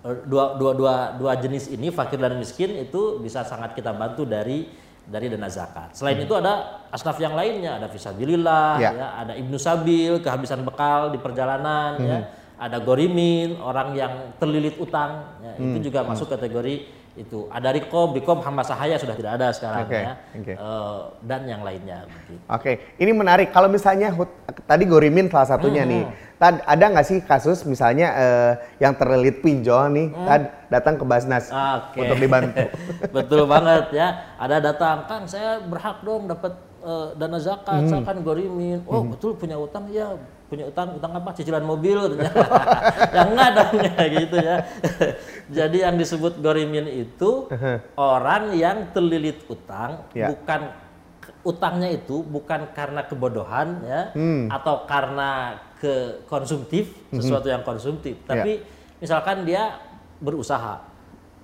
eh, 0.00 0.16
dua, 0.24 0.56
dua, 0.56 0.72
dua, 0.72 0.94
dua 1.14 1.32
jenis 1.36 1.68
ini 1.68 1.92
fakir 1.92 2.16
dan 2.16 2.34
miskin 2.34 2.80
itu 2.80 3.20
bisa 3.20 3.44
sangat 3.44 3.76
kita 3.76 3.92
bantu 3.92 4.24
dari 4.24 4.72
dari 5.04 5.28
dana 5.28 5.46
zakat 5.46 5.92
selain 5.92 6.16
itu 6.16 6.32
ada 6.32 6.80
asnaf 6.88 7.20
yang 7.20 7.36
lainnya 7.36 7.76
ada 7.76 7.86
visabilillah 7.86 8.80
Ya. 8.80 8.90
ya 8.90 9.08
ada 9.20 9.32
ibnu 9.36 9.60
sabil 9.60 10.16
kehabisan 10.18 10.64
bekal 10.64 11.12
di 11.12 11.18
perjalanan 11.18 12.00
ya 12.00 12.18
ada 12.62 12.78
gorimin 12.78 13.58
orang 13.58 13.98
yang 13.98 14.12
terlilit 14.38 14.78
utang 14.78 15.34
ya, 15.42 15.52
itu 15.58 15.90
juga 15.90 16.06
masuk 16.06 16.30
kategori 16.30 17.02
itu 17.12 17.44
ada 17.52 17.68
rikob 17.76 18.16
rikob 18.16 18.40
hamba 18.40 18.64
sahaya 18.64 18.96
sudah 18.96 19.12
tidak 19.12 19.36
ada 19.36 19.52
sekarang 19.52 19.84
Oke, 19.84 20.00
ya 20.00 20.12
oke. 20.32 20.54
Eh, 20.56 21.00
dan 21.28 21.40
yang 21.44 21.60
lainnya. 21.60 22.08
Oke, 22.48 22.96
ini 22.96 23.12
menarik. 23.12 23.52
Kalau 23.52 23.68
misalnya 23.68 24.08
hut- 24.16 24.32
tadi 24.64 24.88
Gorimin 24.88 25.28
salah 25.28 25.44
satunya 25.44 25.84
nih. 25.84 26.08
Tad, 26.40 26.64
ada 26.64 26.84
nggak 26.88 27.04
sih 27.04 27.18
kasus 27.20 27.68
misalnya 27.68 28.16
eh, 28.16 28.52
yang 28.80 28.96
terlilit 28.96 29.44
pinjol 29.44 29.92
nih, 29.92 30.08
Tad 30.24 30.42
datang 30.72 30.96
ke 30.96 31.04
Basnas 31.04 31.52
Oke. 31.52 32.00
untuk 32.00 32.16
dibantu. 32.16 32.64
Betul 33.20 33.44
banget 33.44 33.92
ya. 33.92 34.32
Ada 34.40 34.72
datang, 34.72 35.04
Kang 35.04 35.28
saya 35.28 35.60
berhak 35.60 36.00
dong 36.00 36.32
dapat 36.32 36.56
eh, 36.82 37.08
dana 37.16 37.38
zakat, 37.38 37.86
saya 37.86 38.02
kan 38.02 38.18
gorimin. 38.20 38.82
Oh 38.84 39.06
betul 39.06 39.38
punya 39.38 39.56
utang, 39.56 39.86
ya 39.88 40.12
punya 40.50 40.68
utang, 40.68 40.98
utang 40.98 41.12
apa? 41.16 41.30
Cicilan 41.32 41.64
mobil. 41.64 41.96
yang 43.16 43.28
enggak 43.32 43.50
dong 43.56 43.72
ya 43.88 44.02
gitu 44.10 44.36
ya. 44.36 44.56
Jadi 45.62 45.78
yang 45.80 45.96
disebut 45.96 46.42
gorimin 46.42 46.86
itu 46.86 47.48
orang 47.96 48.52
yang 48.58 48.90
terlilit 48.92 49.40
utang, 49.48 50.04
Ya. 50.12 50.28
bukan 50.28 50.74
utangnya 51.42 51.90
itu 51.90 52.22
bukan 52.22 52.70
karena 52.74 53.02
kebodohan 53.06 53.82
ya 53.82 54.14
atau 54.50 54.86
karena 54.86 55.58
ke 55.82 56.22
konsumtif 56.30 56.94
sesuatu 57.10 57.50
yang 57.50 57.66
konsumtif 57.66 58.14
tapi 58.22 58.62
misalkan 59.02 59.42
dia 59.42 59.82
berusaha 60.22 60.78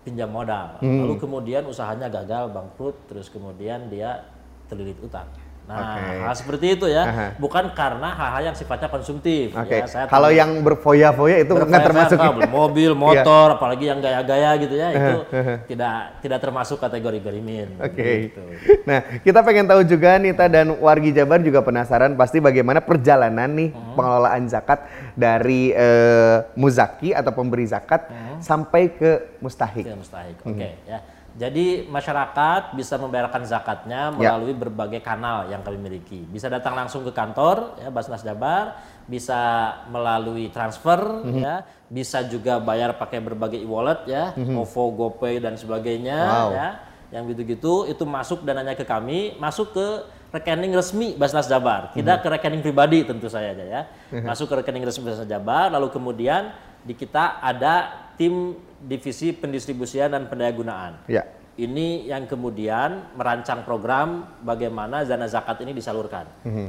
pinjam 0.07 0.31
modal 0.31 0.79
lalu 0.79 1.19
kemudian 1.19 1.67
usahanya 1.67 2.07
gagal 2.07 2.47
bangkrut 2.55 2.95
terus 3.11 3.27
kemudian 3.27 3.91
dia 3.91 4.23
terlilit 4.69 5.01
utang 5.01 5.27
Nah, 5.69 6.01
Oke. 6.01 6.25
hal 6.25 6.33
seperti 6.33 6.67
itu 6.81 6.89
ya, 6.89 7.05
Aha. 7.05 7.27
bukan 7.37 7.77
karena 7.77 8.09
hal-hal 8.17 8.41
yang 8.41 8.57
sifatnya 8.57 8.89
konsumtif. 8.89 9.53
Oke. 9.53 9.77
Ya, 9.77 9.85
saya 9.85 10.09
Kalau 10.09 10.33
tahu. 10.33 10.41
yang 10.41 10.65
berfoya-foya 10.65 11.45
itu 11.45 11.53
nggak 11.53 11.85
termasuk. 11.85 12.17
Beli 12.17 12.49
mobil, 12.49 12.91
Iya. 12.97 12.97
motor, 12.97 13.47
apalagi 13.53 13.85
yang 13.85 14.01
gaya-gaya 14.01 14.57
gitu 14.57 14.73
ya, 14.73 14.89
itu 14.97 15.29
tidak 15.69 16.25
tidak 16.25 16.39
termasuk 16.41 16.81
kategori 16.81 17.21
gerimin. 17.21 17.77
Oke. 17.85 18.33
Gitu. 18.33 18.41
Nah, 18.89 19.21
kita 19.21 19.45
pengen 19.45 19.69
tahu 19.69 19.85
juga 19.85 20.17
Nita 20.17 20.49
dan 20.49 20.73
wargi 20.73 21.13
Jabar 21.13 21.45
juga 21.45 21.61
penasaran 21.61 22.17
pasti 22.17 22.41
bagaimana 22.41 22.81
perjalanan 22.81 23.53
nih 23.53 23.69
Hmm. 23.69 23.93
pengelolaan 23.93 24.49
zakat 24.49 24.89
dari 25.13 25.77
eh, 25.77 26.49
muzaki 26.57 27.13
atau 27.13 27.37
pemberi 27.37 27.69
zakat 27.69 28.09
Hmm. 28.09 28.41
sampai 28.41 28.89
ke 28.89 29.37
mustahik. 29.37 29.85
Yang 29.85 30.01
mustahik. 30.01 30.37
Hmm. 30.41 30.57
Oke 30.57 30.69
ya. 30.89 31.18
Jadi 31.39 31.87
masyarakat 31.87 32.75
bisa 32.75 32.99
membayarkan 32.99 33.47
zakatnya 33.47 34.11
Ya. 34.11 34.35
melalui 34.35 34.59
berbagai 34.59 34.99
kanal 34.99 35.47
yang 35.47 35.63
kami 35.63 35.79
miliki. 35.79 36.27
Bisa 36.27 36.51
datang 36.51 36.75
langsung 36.75 37.07
ke 37.07 37.15
kantor 37.15 37.79
ya 37.79 37.95
Basnas 37.95 38.27
Jabar, 38.27 38.75
bisa 39.07 39.39
melalui 39.87 40.51
transfer 40.51 40.99
Mhm. 41.23 41.39
ya, 41.39 41.55
bisa 41.87 42.27
juga 42.27 42.59
bayar 42.59 42.99
pakai 42.99 43.23
berbagai 43.23 43.63
e-wallet 43.63 44.03
ya, 44.11 44.35
OVO, 44.35 44.91
GoPay 44.91 45.39
dan 45.39 45.55
sebagainya. 45.55 46.19
Wow. 46.19 46.49
ya. 46.51 46.69
Yang 47.15 47.23
gitu-gitu 47.33 47.87
itu 47.87 48.03
masuk 48.03 48.43
dananya 48.43 48.75
ke 48.75 48.83
kami, 48.83 49.39
masuk 49.39 49.73
ke 49.73 49.87
rekening 50.29 50.75
resmi 50.75 51.15
Basnas 51.15 51.47
Jabar, 51.47 51.95
Mhm. 51.95 52.03
tidak 52.03 52.19
ke 52.21 52.29
rekening 52.29 52.61
pribadi 52.61 53.07
tentu 53.07 53.31
saya 53.31 53.55
aja 53.55 53.65
ya. 53.65 53.81
Masuk 54.27 54.51
ke 54.51 54.59
rekening 54.59 54.83
resmi 54.85 55.07
Basnas 55.07 55.25
Jabar, 55.25 55.71
lalu 55.71 55.89
kemudian 55.89 56.51
di 56.83 56.93
kita 56.93 57.39
ada 57.41 58.08
tim 58.19 58.59
divisi 58.83 59.31
pendistribusian 59.33 60.13
dan 60.13 60.27
pendayagunaan. 60.27 61.07
Ya. 61.09 61.25
Ini 61.59 62.07
yang 62.07 62.31
kemudian 62.31 63.15
merancang 63.19 63.67
program 63.67 64.27
bagaimana 64.47 65.03
dana 65.03 65.27
zakat 65.27 65.59
ini 65.67 65.75
disalurkan. 65.75 66.27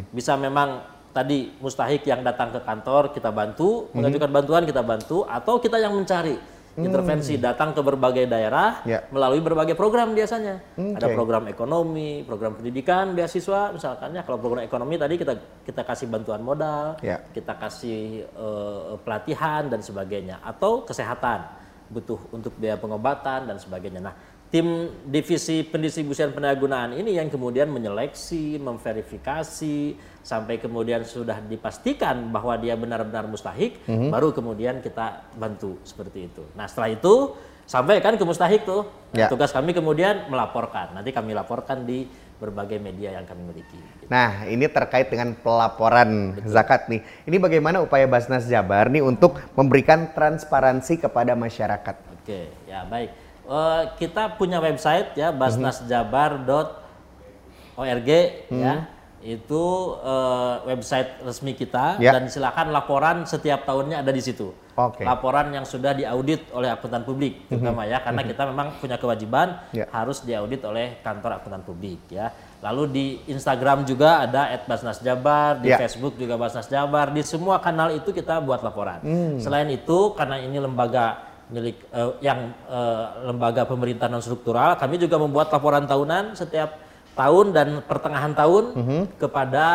Bisa 0.09 0.33
memang 0.33 0.81
tadi 1.13 1.53
mustahik 1.61 2.05
yang 2.05 2.25
datang 2.25 2.53
ke 2.53 2.61
kantor 2.61 3.13
kita 3.13 3.29
bantu, 3.29 3.89
mengajukan 3.93 4.29
bantuan 4.29 4.63
kita 4.65 4.81
bantu, 4.81 5.29
atau 5.29 5.61
kita 5.61 5.77
yang 5.77 5.93
mencari 5.93 6.37
intervensi 6.77 7.39
datang 7.41 7.73
ke 7.73 7.81
berbagai 7.81 8.29
daerah 8.29 8.85
Ya. 8.85 9.01
melalui 9.09 9.41
berbagai 9.41 9.73
program 9.73 10.13
biasanya. 10.13 10.61
Ada 10.77 11.09
Oke. 11.09 11.15
program 11.17 11.43
ekonomi, 11.49 12.21
program 12.23 12.53
pendidikan, 12.55 13.17
beasiswa 13.17 13.73
misalkan 13.73 14.13
ya. 14.13 14.21
Kalau 14.21 14.37
program 14.37 14.61
ekonomi 14.61 14.95
tadi 14.95 15.17
kita 15.17 15.33
kita 15.65 15.81
kasih 15.81 16.07
bantuan 16.07 16.43
modal, 16.43 16.99
Ya. 17.01 17.19
kita 17.33 17.57
kasih 17.57 18.27
eh, 18.29 18.93
pelatihan 19.01 19.65
dan 19.67 19.81
sebagainya 19.81 20.43
atau 20.43 20.85
kesehatan 20.85 21.57
butuh 21.89 22.21
untuk 22.29 22.53
biaya 22.53 22.77
pengobatan 22.77 23.49
dan 23.49 23.57
sebagainya. 23.57 23.97
Nah, 23.97 24.13
tim 24.49 24.89
divisi 25.05 25.61
pendistribusian 25.61 26.33
pendayagunaan 26.33 26.97
ini 26.97 27.21
yang 27.21 27.29
kemudian 27.29 27.69
menyeleksi, 27.69 28.57
memverifikasi 28.57 29.77
sampai 30.25 30.57
kemudian 30.57 31.05
sudah 31.05 31.37
dipastikan 31.45 32.33
bahwa 32.33 32.57
dia 32.57 32.73
benar-benar 32.73 33.29
mustahik, 33.29 33.77
baru 33.85 34.33
kemudian 34.33 34.81
kita 34.81 35.29
bantu 35.37 35.77
seperti 35.85 36.33
itu. 36.33 36.43
Nah, 36.57 36.65
setelah 36.65 36.89
itu 36.89 37.37
sampai 37.69 38.01
kan 38.01 38.17
ke 38.17 38.25
mustahik 38.25 38.65
tuh. 38.65 38.89
Nah. 39.13 39.29
Tugas 39.29 39.53
kami 39.53 39.77
kemudian 39.77 40.25
melaporkan. 40.33 40.97
Nanti 40.97 41.13
kami 41.13 41.37
laporkan 41.37 41.85
di 41.85 42.09
berbagai 42.41 42.81
media 42.81 43.13
yang 43.13 43.29
kami 43.29 43.53
miliki. 43.53 43.77
Nah, 44.09 44.49
ini 44.49 44.65
terkait 44.65 45.11
dengan 45.13 45.37
pelaporan 45.37 46.39
zakat 46.49 46.89
nih. 46.89 47.05
Ini 47.29 47.37
bagaimana 47.37 47.83
upaya 47.85 48.09
Basnas 48.09 48.49
Jabar 48.49 48.89
nih 48.89 49.05
untuk 49.05 49.37
memberikan 49.53 50.09
transparansi 50.17 50.97
kepada 50.97 51.37
masyarakat? 51.37 51.95
Oke, 52.17 52.49
ya 52.65 52.87
baik. 52.89 53.28
Eh, 53.49 53.83
kita 53.97 54.37
punya 54.37 54.61
website 54.61 55.17
ya 55.17 55.33
basnasjabar.org 55.33 58.09
ya. 58.53 58.75
Itu 59.19 59.65
eh, 59.99 60.55
website 60.69 61.19
resmi 61.25 61.51
kita 61.51 61.97
Ya. 61.97 62.13
dan 62.13 62.29
silakan 62.29 62.71
laporan 62.71 63.25
setiap 63.25 63.65
tahunnya 63.65 63.99
ada 63.99 64.13
di 64.13 64.21
situ. 64.21 64.53
Oke. 64.79 65.03
Laporan 65.03 65.51
yang 65.51 65.67
sudah 65.67 65.91
diaudit 65.91 66.47
oleh 66.55 66.71
akuntan 66.71 67.03
publik 67.03 67.51
terutama 67.51 67.83
ya 67.83 67.99
karena 67.99 68.23
kita 68.23 68.47
memang 68.47 68.79
punya 68.79 68.95
kewajiban 68.95 69.59
Ya. 69.75 69.91
harus 69.91 70.23
diaudit 70.23 70.63
oleh 70.63 71.03
kantor 71.03 71.43
akuntan 71.43 71.67
publik 71.67 71.99
ya. 72.07 72.31
Lalu 72.63 72.83
di 72.87 73.05
Instagram 73.27 73.83
juga 73.83 74.23
ada 74.23 74.47
@basnasjabar, 74.63 75.59
di 75.59 75.67
Ya. 75.71 75.79
Facebook 75.79 76.15
juga 76.15 76.35
Basnas 76.35 76.67
Jabar, 76.67 77.11
di 77.11 77.23
semua 77.23 77.59
kanal 77.59 77.91
itu 77.91 78.11
kita 78.11 78.39
buat 78.39 78.63
laporan. 78.63 78.99
Hmm. 79.03 79.39
Selain 79.39 79.67
itu 79.67 80.15
karena 80.15 80.39
ini 80.39 80.59
lembaga 80.59 81.28
milik 81.49 81.77
eh, 81.89 82.11
yang 82.21 82.53
eh, 82.65 83.05
lembaga 83.25 83.65
pemerintah 83.65 84.05
non 84.05 84.21
struktural, 84.21 84.77
kami 84.77 84.97
juga 84.97 85.17
membuat 85.17 85.49
laporan 85.49 85.83
tahunan 85.83 86.33
setiap 86.33 86.77
tahun 87.17 87.51
dan 87.51 87.67
pertengahan 87.83 88.31
tahun 88.31 88.63
Mhm. 88.79 89.01
kepada 89.19 89.65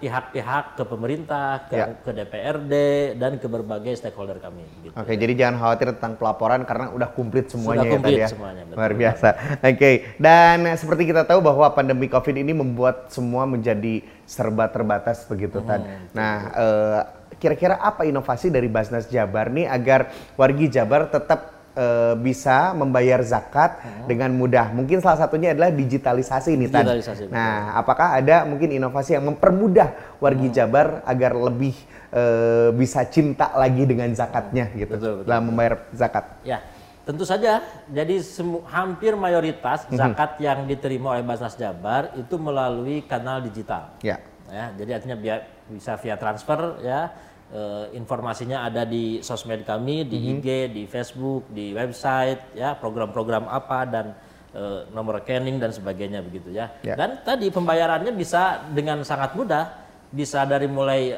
pihak-pihak 0.00 0.76
ke 0.76 0.82
pemerintah, 0.84 1.64
ke, 1.68 1.76
Ya. 1.76 1.86
ke 1.96 2.10
DPRD 2.12 2.72
dan 3.16 3.36
ke 3.36 3.44
berbagai 3.44 3.92
stakeholder 3.96 4.36
kami. 4.36 4.64
Gitu. 4.80 4.92
Oke, 4.92 5.12
jadi 5.12 5.32
jangan 5.34 5.56
khawatir 5.60 5.96
tentang 5.96 6.16
pelaporan 6.16 6.60
karena 6.64 6.92
udah 6.92 7.08
komplit 7.12 7.48
semuanya 7.48 7.84
Sudah 7.84 7.88
ya 7.88 7.92
komplit 7.92 8.12
tadi 8.12 8.24
ya. 8.24 8.28
semuanya, 8.28 8.62
betul. 8.64 8.76
Luar 8.80 8.92
biasa. 8.96 9.28
Oke, 9.64 9.90
dan 10.16 10.56
eh, 10.64 10.76
seperti 10.76 11.02
kita 11.04 11.22
tahu 11.24 11.40
bahwa 11.40 11.66
pandemi 11.72 12.06
Covid 12.08 12.36
ini 12.36 12.52
membuat 12.52 13.08
semua 13.08 13.44
menjadi 13.44 14.00
serba 14.24 14.68
terbatas 14.68 15.24
begitu 15.24 15.60
Hmm. 15.60 16.08
Nah, 16.12 16.34
eh, 16.52 17.00
kira-kira 17.44 17.76
apa 17.76 18.08
inovasi 18.08 18.48
dari 18.48 18.64
Basnas 18.66 19.04
Jabar 19.04 19.52
nih 19.52 19.68
agar 19.68 20.08
wargi 20.34 20.72
Jabar 20.72 21.06
tetap 21.06 21.52
eh, 21.76 22.16
bisa 22.16 22.72
membayar 22.72 23.20
zakat 23.20 23.76
dengan 24.06 24.32
mudah? 24.32 24.72
Mungkin 24.72 25.04
salah 25.04 25.20
satunya 25.20 25.52
adalah 25.52 25.68
digitalisasi 25.68 26.56
nih 26.56 26.68
Tan. 26.72 26.88
Digitalisasi, 26.88 27.22
betul. 27.28 27.36
Nah, 27.36 27.76
apakah 27.76 28.16
ada 28.16 28.48
mungkin 28.48 28.72
inovasi 28.72 29.12
yang 29.12 29.28
mempermudah 29.28 29.92
wargi 30.16 30.48
Hmm. 30.48 30.56
Jabar 30.56 30.86
agar 31.04 31.36
lebih 31.36 31.76
eh, 32.08 32.70
bisa 32.72 33.02
cinta 33.04 33.50
lagi 33.52 33.84
dengan 33.84 34.06
zakatnya 34.14 34.70
gitu 34.72 34.94
Betul, 34.94 35.12
betul. 35.20 35.28
dalam 35.28 35.50
membayar 35.50 35.82
zakat? 35.90 36.24
Ya, 36.46 36.62
tentu 37.02 37.26
saja. 37.26 37.58
Jadi 37.90 38.22
semu- 38.22 38.62
hampir 38.64 39.12
mayoritas 39.12 39.84
Mhm. 39.90 39.98
zakat 39.98 40.30
yang 40.38 40.62
diterima 40.64 41.12
oleh 41.12 41.26
Basnas 41.26 41.58
Jabar 41.58 42.14
itu 42.14 42.38
melalui 42.38 43.02
kanal 43.02 43.42
digital. 43.42 43.98
Ya. 44.00 44.22
Ya, 44.46 44.70
jadi 44.78 45.02
artinya 45.02 45.18
biar 45.18 45.38
bisa 45.66 45.98
via 45.98 46.14
transfer 46.14 46.78
ya. 46.80 47.10
Eh, 47.52 47.92
informasinya 47.92 48.64
ada 48.64 48.86
di 48.86 49.20
sosmed 49.20 49.66
kami, 49.66 50.08
di 50.08 50.16
Mhm. 50.16 50.28
IG, 50.38 50.46
di 50.72 50.82
Facebook, 50.86 51.50
di 51.52 51.74
website, 51.74 52.56
ya 52.56 52.72
program-program 52.78 53.44
apa 53.50 53.80
dan 53.84 54.06
eh, 54.54 54.86
nomor 54.94 55.18
rekening 55.18 55.58
dan 55.58 55.74
sebagainya 55.74 56.22
begitu 56.22 56.54
ya. 56.54 56.70
Ya. 56.86 56.94
Dan 56.94 57.26
tadi 57.26 57.50
pembayarannya 57.50 58.14
bisa 58.14 58.62
dengan 58.70 59.02
sangat 59.02 59.34
mudah, 59.34 59.66
bisa 60.14 60.46
dari 60.46 60.70
mulai 60.70 61.10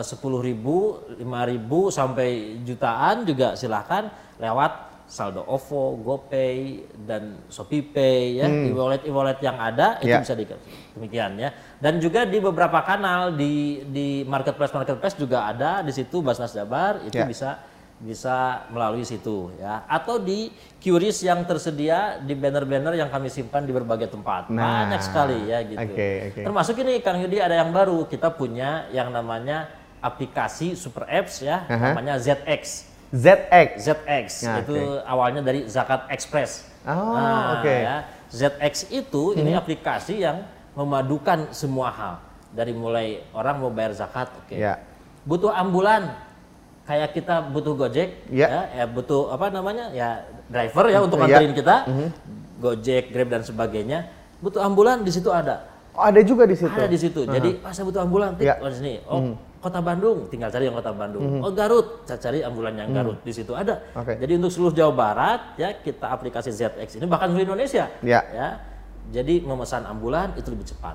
sepuluh 0.00 0.40
ribu, 0.40 0.96
lima 1.20 1.44
ribu 1.44 1.92
sampai 1.92 2.56
jutaan 2.64 3.28
juga 3.28 3.52
silahkan 3.60 4.08
lewat 4.40 4.87
saldo 5.08 5.40
OVO, 5.42 5.96
GoPay 5.98 6.56
dan 7.02 7.40
ShopeePay 7.48 8.20
ya, 8.36 8.46
e-wallet 8.46 9.02
e-wallet 9.02 9.40
yang 9.40 9.56
ada 9.56 9.96
itu 9.98 10.12
Ya. 10.12 10.20
bisa 10.20 10.36
di 10.36 10.44
demikian 10.92 11.40
ya. 11.40 11.48
Dan 11.80 11.96
juga 11.96 12.28
di 12.28 12.36
beberapa 12.38 12.84
kanal 12.84 13.32
di 13.32 13.80
di 13.88 14.22
marketplace 14.22 14.70
marketplace 14.70 15.16
juga 15.16 15.48
ada 15.48 15.80
di 15.80 15.90
situ 15.90 16.20
Basnas 16.20 16.52
Jabar 16.52 17.00
itu 17.02 17.16
Ya. 17.16 17.24
bisa 17.24 17.50
bisa 17.98 18.62
melalui 18.70 19.02
situ 19.02 19.50
ya 19.58 19.82
atau 19.90 20.22
di 20.22 20.54
QRIS 20.78 21.26
yang 21.26 21.42
tersedia 21.42 22.22
di 22.22 22.30
banner-banner 22.30 22.94
yang 22.94 23.10
kami 23.10 23.26
simpan 23.26 23.66
di 23.66 23.74
berbagai 23.74 24.06
tempat 24.06 24.46
Nah, 24.54 24.86
banyak 24.86 25.02
sekali 25.02 25.50
ya 25.50 25.58
gitu 25.66 25.82
oke, 25.82 26.10
oke. 26.30 26.42
termasuk 26.46 26.78
ini 26.78 27.02
Kang 27.02 27.18
Yudi 27.18 27.42
ada 27.42 27.58
yang 27.58 27.74
baru 27.74 28.06
kita 28.06 28.30
punya 28.30 28.86
yang 28.94 29.10
namanya 29.10 29.66
aplikasi 29.98 30.78
super 30.78 31.10
apps 31.10 31.42
ya 31.42 31.66
Aha. 31.66 31.90
namanya 31.90 32.22
ZX 32.22 32.86
ZX. 33.10 33.68
ZX 33.80 34.26
Ya, 34.42 34.54
itu 34.60 34.74
oke. 34.76 35.00
awalnya 35.04 35.40
dari 35.40 35.64
Zakat 35.64 36.08
Express. 36.12 36.68
Oh, 36.84 37.16
Nah, 37.16 37.60
oke. 37.60 37.68
Mhm. 37.68 37.84
ya, 37.84 37.96
ZX 38.28 38.74
itu 38.92 39.22
ini 39.34 39.52
aplikasi 39.52 40.20
yang 40.20 40.44
memadukan 40.76 41.48
semua 41.50 41.88
hal 41.90 42.14
dari 42.48 42.72
mulai 42.72 43.24
orang 43.32 43.60
mau 43.60 43.68
bayar 43.68 43.92
zakat, 43.92 44.28
oke. 44.36 44.52
Ya. 44.54 44.80
Butuh 45.24 45.52
ambulan, 45.52 46.16
kayak 46.84 47.12
kita 47.12 47.44
butuh 47.44 47.76
Gojek, 47.76 48.28
Ya. 48.28 48.68
ya, 48.72 48.84
butuh 48.84 49.28
apa 49.28 49.48
namanya 49.48 49.92
ya 49.92 50.24
driver 50.48 50.88
ya 50.88 51.00
untuk 51.02 51.20
Ya. 51.20 51.24
Nganterin 51.26 51.52
kita, 51.52 51.76
Gojek, 52.60 53.12
Grab 53.12 53.28
dan 53.28 53.42
sebagainya. 53.44 54.08
Butuh 54.38 54.62
ambulan 54.62 55.02
di 55.02 55.10
situ 55.10 55.28
ada. 55.28 55.66
Oh, 55.98 56.04
ada 56.06 56.20
juga 56.22 56.46
di 56.46 56.54
situ. 56.54 56.70
Ada 56.70 56.86
di 56.86 56.98
situ. 57.00 57.20
Jadi, 57.26 57.58
ah, 57.66 57.74
saya 57.74 57.84
butuh 57.84 58.06
ambulan, 58.06 58.38
tik, 58.38 58.46
Ya. 58.46 58.54
oh, 58.62 58.70
sini. 58.70 59.02
Oh, 59.10 59.34
Kota 59.58 59.82
Bandung, 59.82 60.30
tinggal 60.30 60.54
cari 60.54 60.70
yang 60.70 60.76
Kota 60.78 60.94
Bandung. 60.94 61.42
Oh, 61.42 61.50
Garut, 61.50 62.06
cari 62.06 62.46
ambulan 62.46 62.78
yang 62.78 62.94
Garut. 62.94 63.18
Di 63.26 63.34
situ 63.34 63.52
ada. 63.52 63.82
Oke. 63.92 64.14
Jadi 64.14 64.38
untuk 64.38 64.54
seluruh 64.54 64.70
Jawa 64.70 64.92
Barat, 64.94 65.40
ya 65.58 65.74
kita 65.74 66.06
aplikasi 66.08 66.54
ZX 66.54 67.02
ini 67.02 67.06
bahkan 67.10 67.34
seluruh 67.34 67.54
Indonesia. 67.54 67.90
Ya. 68.00 68.22
Jadi 69.08 69.40
memesan 69.42 69.82
ambulan 69.82 70.36
itu 70.38 70.52
lebih 70.54 70.68
cepat. 70.68 70.94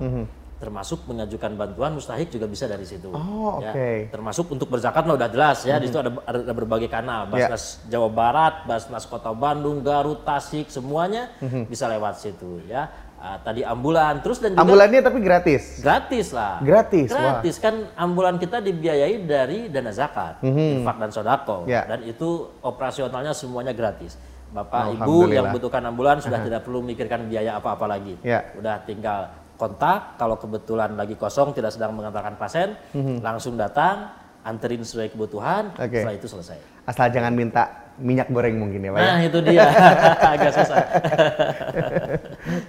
Termasuk 0.63 1.03
mengajukan 1.11 1.59
bantuan 1.59 1.91
mustahik 1.91 2.31
juga 2.31 2.47
bisa 2.47 2.71
dari 2.71 2.87
situ. 2.87 3.11
Oh, 3.11 3.59
Ya. 3.59 3.75
oke. 3.75 4.15
Termasuk 4.15 4.47
untuk 4.47 4.71
berzakat 4.71 5.03
mah 5.03 5.19
udah 5.19 5.27
jelas 5.27 5.67
ya. 5.67 5.75
Di 5.75 5.91
situ 5.91 5.99
ada, 5.99 6.07
ada 6.23 6.53
berbagai 6.55 6.87
kanal. 6.87 7.27
Ya. 7.35 7.51
Basnas 7.51 7.83
Jawa 7.91 8.07
Barat, 8.07 8.63
Basnas 8.63 9.03
Kota 9.03 9.35
Bandung, 9.35 9.83
Garut, 9.83 10.23
Tasik, 10.23 10.71
semuanya 10.71 11.35
bisa 11.67 11.91
lewat 11.91 12.15
situ 12.15 12.63
ya. 12.63 12.87
Uh, 13.23 13.37
tadi 13.39 13.63
ambulan, 13.63 14.19
terus 14.19 14.43
dan 14.43 14.51
juga 14.51 14.61
Ambulannya 14.67 14.99
tapi 14.99 15.19
gratis. 15.23 15.79
gratis 15.79 16.27
lah. 16.35 16.59
Gratis, 16.59 17.09
wah. 17.09 17.39
Gratis 17.39 17.55
kan 17.57 17.75
ambulan 17.95 18.35
kita 18.35 18.59
dibiayai 18.59 19.23
dari 19.23 19.71
dana 19.71 19.95
zakat, 19.95 20.43
infak 20.43 20.99
dan 20.99 21.09
sodako, 21.09 21.63
Ya. 21.65 21.87
dan 21.87 22.03
itu 22.03 22.51
operasionalnya 22.59 23.31
semuanya 23.31 23.71
gratis. 23.71 24.19
Bapak 24.53 25.01
Ibu 25.01 25.33
yang 25.33 25.49
butuhkan 25.49 25.81
ambulan 25.81 26.21
sudah 26.21 26.37
tidak 26.45 26.61
perlu 26.61 26.85
mikirkan 26.85 27.25
biaya 27.25 27.57
apa-apa 27.57 27.89
lagi. 27.89 28.19
Ya. 28.21 28.53
Udah 28.53 28.85
tinggal 28.85 29.33
kontak, 29.57 30.19
kalau 30.21 30.37
kebetulan 30.37 30.93
lagi 30.93 31.17
kosong 31.17 31.57
tidak 31.57 31.73
sedang 31.73 31.97
mengantarkan 31.97 32.37
pasien, 32.37 32.77
langsung 33.23 33.57
datang, 33.57 34.13
anterin 34.45 34.85
sesuai 34.85 35.09
kebutuhan. 35.15 35.73
Oke. 35.73 36.03
setelah 36.03 36.13
itu 36.13 36.27
selesai. 36.29 36.59
Asal 36.85 37.09
jangan 37.09 37.33
minta 37.33 37.82
minyak 38.01 38.27
goreng 38.33 38.57
mungkin 38.57 38.81
ya 38.81 38.91
Pak 38.93 38.99
ya? 38.99 39.05
Nah 39.05 39.19
itu 39.21 39.37
dia, 39.45 39.65
agak 40.33 40.51
susah. 40.55 40.77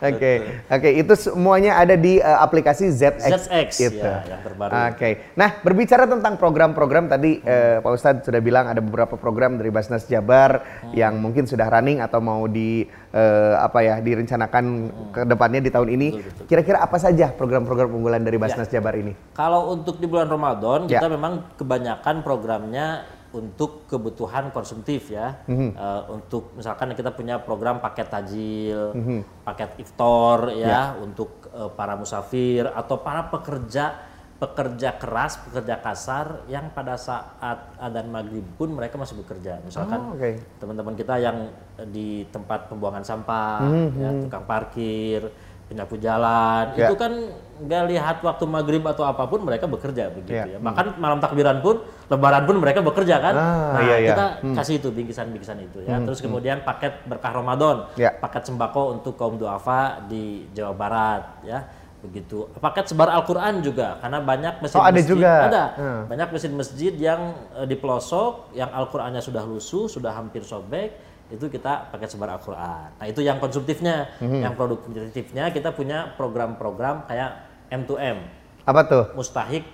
Oke, 0.04 0.33
oke 0.71 0.90
itu 0.95 1.12
semuanya 1.19 1.81
ada 1.81 1.99
di 1.99 2.23
uh, 2.23 2.38
aplikasi 2.45 2.95
ZX. 2.95 3.26
ZX, 3.26 3.71
itu. 3.83 4.04
ya, 4.04 4.23
yang 4.23 4.43
terbaru. 4.45 4.71
Oke, 4.71 5.11
nah 5.35 5.50
berbicara 5.61 6.07
tentang 6.07 6.38
program-program 6.38 7.11
tadi 7.11 7.43
eh, 7.43 7.83
Pak 7.83 7.90
Ustadz 7.90 8.25
sudah 8.25 8.40
bilang 8.45 8.71
ada 8.71 8.78
beberapa 8.78 9.19
program 9.19 9.59
dari 9.59 9.75
Basnas 9.75 10.07
Jabar 10.07 10.62
yang 10.95 11.19
mungkin 11.19 11.49
sudah 11.49 11.66
running 11.66 11.99
atau 12.04 12.23
mau 12.23 12.47
di 12.47 12.87
eh, 13.11 13.54
apa 13.59 13.83
ya 13.83 13.95
direncanakan 13.99 14.64
ke 15.11 15.21
depannya 15.26 15.61
di 15.64 15.71
tahun 15.73 15.88
ini. 15.90 16.09
Kira-kira 16.47 16.85
apa 16.85 16.97
saja 17.00 17.35
program-program 17.35 17.90
unggulan 17.90 18.23
dari 18.23 18.38
Basnas 18.38 18.71
Jabar 18.71 18.95
ini? 18.95 19.16
Kalau 19.35 19.75
untuk 19.75 19.99
di 19.99 20.07
bulan 20.07 20.28
Ramadan 20.31 20.87
Ya. 20.87 21.00
kita 21.00 21.09
memang 21.09 21.57
kebanyakan 21.57 22.21
programnya 22.21 23.07
untuk 23.35 23.91
kebutuhan 23.91 24.55
konsumtif 24.55 25.11
ya. 25.11 25.43
Mhm. 25.50 25.75
Eh, 25.75 26.03
untuk 26.14 26.55
misalkan 26.55 26.95
kita 26.95 27.11
punya 27.11 27.43
program 27.43 27.83
paket 27.83 28.07
tajil, 28.09 28.95
paket 29.43 29.75
iftar 29.83 30.55
ya, 30.55 30.95
untuk 31.03 31.50
eh, 31.50 31.71
para 31.75 31.99
musafir 31.99 32.71
atau 32.71 33.03
para 33.03 33.26
pekerja 33.29 34.14
pekerja 34.35 34.99
keras, 34.99 35.38
pekerja 35.47 35.79
kasar 35.79 36.26
yang 36.50 36.69
pada 36.75 36.99
saat 36.99 37.71
adzan 37.79 38.11
maghrib 38.11 38.43
pun 38.59 38.75
mereka 38.75 38.99
masih 38.99 39.17
bekerja. 39.23 39.62
Misalkan 39.62 40.11
Oh, 40.11 40.19
oke. 40.19 40.37
teman-teman 40.59 40.95
kita 40.99 41.17
yang 41.23 41.49
di 41.88 42.26
tempat 42.29 42.67
pembuangan 42.69 43.07
sampah, 43.07 43.62
ya, 43.95 44.11
tukang 44.26 44.45
parkir, 44.45 45.31
penyapu 45.75 45.99
jalan, 45.99 46.71
Ya. 46.78 46.87
itu 46.87 46.95
kan 46.95 47.12
nggak 47.54 47.83
lihat 47.90 48.16
waktu 48.23 48.45
maghrib 48.47 48.83
atau 48.87 49.02
apa 49.02 49.26
pun 49.26 49.43
mereka 49.43 49.66
bekerja 49.66 50.11
begitu 50.11 50.38
Ya. 50.47 50.47
ya. 50.54 50.59
Bahkan 50.62 50.99
malam 50.99 51.19
takbiran 51.19 51.59
pun, 51.59 51.83
lebaran 52.07 52.47
pun 52.47 52.57
mereka 52.62 52.78
bekerja 52.78 53.19
kan. 53.19 53.35
Ah, 53.35 53.75
nah 53.75 53.83
iya, 53.83 53.97
iya. 53.99 54.09
kita 54.14 54.26
kasih 54.54 54.75
itu 54.78 54.88
bingkisan-bingkisan 54.95 55.59
itu 55.59 55.83
ya. 55.83 55.99
Terus 55.99 56.23
kemudian 56.23 56.62
paket 56.62 57.02
berkah 57.04 57.35
Ramadan, 57.35 57.90
Ya. 57.99 58.14
paket 58.14 58.47
sembako 58.47 58.95
untuk 58.95 59.19
kaum 59.19 59.35
duafa 59.35 60.07
di 60.07 60.47
Jawa 60.54 60.73
Barat 60.73 61.23
ya. 61.43 61.66
Begitu. 62.04 62.52
Paket 62.61 62.93
sebar 62.93 63.09
Al-Qur'an 63.09 63.64
juga 63.64 63.97
karena 63.97 64.21
banyak 64.21 64.61
masjid 64.61 64.76
Oh, 64.76 64.85
ada 64.85 64.93
masjid 64.93 65.09
juga. 65.09 65.33
ada. 65.49 65.64
Hmm. 65.73 66.02
Banyak 66.04 66.28
masjid-masjid 66.37 66.93
yang 66.95 67.21
eh, 67.57 67.64
di 67.64 67.81
pelosok 67.81 68.52
yang 68.52 68.69
Al-Qur'annya 68.69 69.25
sudah 69.25 69.40
lusuh, 69.40 69.88
sudah 69.88 70.12
hampir 70.12 70.45
sobek, 70.45 70.93
itu 71.35 71.50
kita 71.50 71.91
pakai 71.91 72.07
sebar 72.07 72.38
Al-Qur'an. 72.38 72.95
Nah, 72.95 73.07
itu 73.07 73.21
yang 73.21 73.43
konsumtifnya. 73.43 74.14
Hmm. 74.23 74.38
Yang 74.41 74.55
produktifnya 74.55 75.50
kita 75.50 75.75
punya 75.75 76.14
program-program 76.14 77.05
kayak 77.05 77.31
M2M, 77.69 78.19
Apa 78.62 78.87
tuh? 78.87 79.05
mustahik 79.12 79.67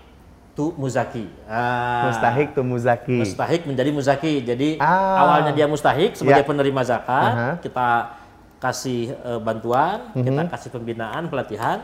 tu 0.51 0.73
muzaki. 0.75 1.29
Ah, 1.47 2.11
Mustahik 2.11 2.57
tuh 2.57 2.65
muzaki. 2.65 3.23
Mustahik 3.23 3.63
menjadi 3.65 3.91
muzaki. 3.93 4.43
Jadi 4.43 4.69
Ah. 4.81 5.21
awalnya 5.23 5.53
dia 5.53 5.69
mustahik 5.69 6.17
sebagai 6.17 6.43
Ya. 6.43 6.49
penerima 6.49 6.83
zakat, 6.83 7.31
Aha. 7.31 7.49
kita 7.63 7.89
kasih 8.59 9.15
eh, 9.15 9.41
bantuan, 9.41 10.11
kita 10.13 10.43
Mhm. 10.45 10.51
kasih 10.51 10.71
pembinaan, 10.71 11.29
pelatihan 11.29 11.81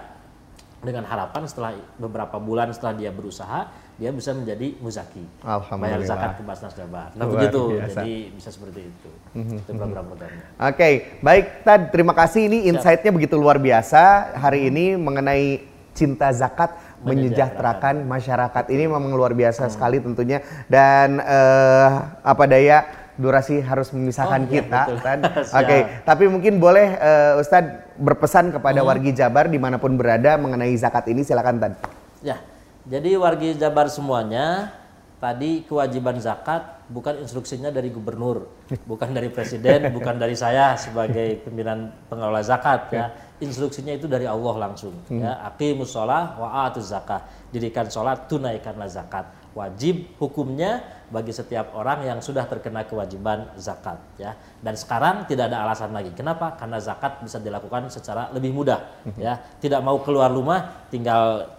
dengan 0.83 1.09
harapan 1.09 1.43
setelah 1.49 1.73
beberapa 1.97 2.37
bulan 2.37 2.69
setelah 2.69 2.93
dia 2.93 3.09
berusaha, 3.09 3.71
dia 3.97 4.13
bisa 4.13 4.37
menjadi 4.37 4.77
muzaki. 4.77 5.25
Bayar 5.41 5.57
Alhamdulillah. 5.57 6.05
zakat 6.05 6.31
ke 6.37 6.43
Basnas 6.45 6.75
Jabar. 6.77 7.09
Nah, 7.17 7.25
Luar 7.25 7.33
begitu. 7.41 7.61
biasa. 7.73 7.81
Mhm. 7.81 8.05
Jadi 8.05 8.15
bisa 8.37 8.51
seperti 8.53 8.81
itu. 8.85 9.11
Itu 9.33 9.71
program-programnya. 9.73 10.45
Oke, 10.61 10.89
baik 11.25 11.45
Tad, 11.65 11.81
terima 11.89 12.13
kasih 12.13 12.45
ini 12.45 12.69
insight-nya 12.69 13.09
begitu 13.09 13.41
luar 13.41 13.57
biasa 13.57 14.37
hari 14.37 14.69
ini 14.69 15.01
mengenai 15.01 15.65
cinta 15.97 16.29
zakat 16.29 16.77
menyejahterakan 17.01 18.05
masyarakat. 18.05 18.65
Ini 18.69 18.85
memang 18.85 19.17
luar 19.17 19.33
biasa 19.33 19.73
sekali 19.73 19.97
tentunya 19.97 20.45
dan 20.69 21.17
eh, 21.17 21.91
apa 22.21 22.45
daya 22.45 22.85
durasi 23.17 23.65
harus 23.65 23.89
memisahkan 23.97 24.45
Oh, 24.45 24.49
iya, 24.53 24.61
kita. 24.61 24.81
Siap. 25.49 25.57
Oke, 25.57 25.79
tapi 26.05 26.25
mungkin 26.29 26.61
boleh 26.61 27.01
eh, 27.01 27.41
Ustadz 27.41 27.97
berpesan 27.97 28.53
kepada 28.53 28.85
wargi 28.85 29.17
Jabar 29.17 29.49
di 29.49 29.57
mana 29.57 29.81
pun 29.81 29.97
berada 29.97 30.37
mengenai 30.37 30.77
zakat 30.77 31.09
ini 31.09 31.25
silakan 31.25 31.57
Tad. 31.57 31.73
Ya, 32.21 32.37
jadi 32.87 33.19
wargi 33.19 33.59
Jabar 33.59 33.91
semuanya 33.91 34.71
tadi 35.19 35.67
kewajiban 35.67 36.23
zakat 36.23 36.77
bukan 36.87 37.19
instruksinya 37.19 37.75
dari 37.75 37.91
gubernur, 37.91 38.47
bukan 38.87 39.11
dari 39.11 39.27
presiden, 39.27 39.91
bukan 39.97 40.15
dari 40.23 40.39
saya 40.39 40.79
sebagai 40.79 41.43
pimpinan 41.43 41.91
pengelola 42.07 42.43
zakat 42.47 42.81
ya. 42.95 43.07
Instruksinya 43.37 43.93
itu 43.93 44.09
dari 44.09 44.25
Allah 44.25 44.55
langsung 44.71 44.97
ya. 45.13 45.45
Aqimus 45.45 45.93
shalah 45.93 46.41
wa 46.41 46.65
atuz 46.65 46.89
zakah. 46.89 47.21
Dirikan 47.53 47.91
sholat, 47.91 48.31
tunaikanlah 48.33 48.89
zakat. 48.89 49.29
Wajib 49.53 50.17
hukumnya 50.21 50.85
bagi 51.09 51.33
setiap 51.33 51.73
orang 51.77 52.05
yang 52.05 52.19
sudah 52.21 52.49
terkena 52.49 52.89
kewajiban 52.89 53.51
zakat 53.61 54.01
ya. 54.17 54.37
Dan 54.63 54.79
sekarang 54.79 55.29
tidak 55.29 55.53
ada 55.53 55.69
alasan 55.69 55.93
lagi. 55.93 56.17
Kenapa? 56.17 56.57
Karena 56.57 56.81
zakat 56.81 57.21
bisa 57.21 57.37
dilakukan 57.37 57.93
secara 57.93 58.33
lebih 58.33 58.57
mudah 58.57 59.05
ya. 59.21 59.37
Tidak 59.61 59.85
mau 59.85 60.01
keluar 60.01 60.33
rumah 60.33 60.89
tinggal 60.89 61.56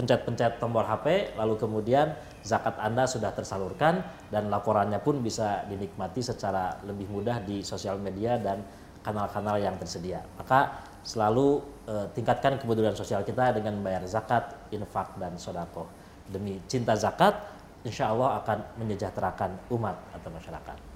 pencet-pencet 0.00 0.56
tombol 0.56 0.88
HP, 0.88 1.36
lalu 1.36 1.60
kemudian 1.60 2.16
zakat 2.40 2.80
Anda 2.80 3.04
sudah 3.04 3.36
tersalurkan 3.36 4.00
dan 4.32 4.48
laporannya 4.48 4.96
pun 5.04 5.20
bisa 5.20 5.68
dinikmati 5.68 6.24
secara 6.24 6.80
lebih 6.88 7.12
mudah 7.12 7.44
di 7.44 7.60
sosial 7.60 8.00
media 8.00 8.40
dan 8.40 8.64
kanal-kanal 9.04 9.60
yang 9.60 9.76
tersedia. 9.76 10.24
Maka 10.40 10.80
selalu 11.04 11.60
eh, 11.84 12.06
tingkatkan 12.16 12.56
kepedulian 12.56 12.96
sosial 12.96 13.20
kita 13.28 13.52
dengan 13.52 13.76
membayar 13.76 14.08
zakat, 14.08 14.56
infak, 14.72 15.20
dan 15.20 15.36
sodako. 15.36 15.84
Demi 16.24 16.56
cinta 16.64 16.96
zakat, 16.96 17.36
insya 17.84 18.08
Allah 18.08 18.40
akan 18.40 18.80
menyejahterakan 18.80 19.68
umat 19.76 20.00
atau 20.16 20.32
masyarakat. 20.32 20.89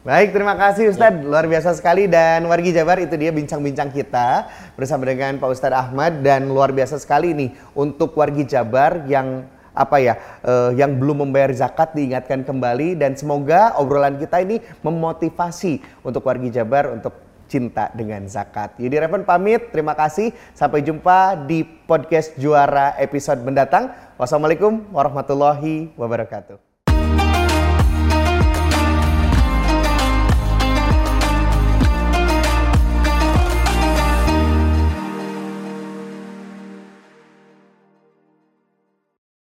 Baik, 0.00 0.32
terima 0.32 0.56
kasih 0.56 0.88
Ustadz. 0.88 1.28
Luar 1.28 1.44
biasa 1.44 1.76
sekali 1.76 2.08
dan 2.08 2.48
wargi 2.48 2.72
Jabar 2.72 2.96
itu 3.04 3.20
dia 3.20 3.28
bincang-bincang 3.36 3.92
kita 3.92 4.48
bersama 4.72 5.04
dengan 5.04 5.36
Pak 5.36 5.52
Ustadz 5.52 5.76
Ahmad 5.76 6.24
dan 6.24 6.48
luar 6.48 6.72
biasa 6.72 6.96
sekali 6.96 7.36
nih 7.36 7.52
untuk 7.76 8.16
wargi 8.16 8.48
Jabar 8.48 9.04
yang 9.04 9.44
apa 9.76 10.00
ya 10.00 10.16
eh, 10.40 10.72
yang 10.80 10.96
belum 10.96 11.28
membayar 11.28 11.52
zakat 11.52 11.92
diingatkan 11.92 12.48
kembali 12.48 12.96
dan 12.96 13.12
semoga 13.12 13.76
obrolan 13.76 14.16
kita 14.16 14.40
ini 14.40 14.64
memotivasi 14.80 15.84
untuk 16.00 16.24
wargi 16.24 16.48
Jabar 16.48 16.96
untuk 16.96 17.12
cinta 17.44 17.92
dengan 17.92 18.24
zakat. 18.24 18.80
Yudi 18.80 18.96
Reven 18.96 19.28
pamit, 19.28 19.68
terima 19.68 19.92
kasih. 19.92 20.32
Sampai 20.56 20.80
jumpa 20.80 21.44
di 21.44 21.60
podcast 21.60 22.40
Juara 22.40 22.96
episode 22.96 23.44
mendatang. 23.44 23.92
Wassalamualaikum 24.16 24.88
warahmatullahi 24.96 25.92
wabarakatuh. 25.92 26.69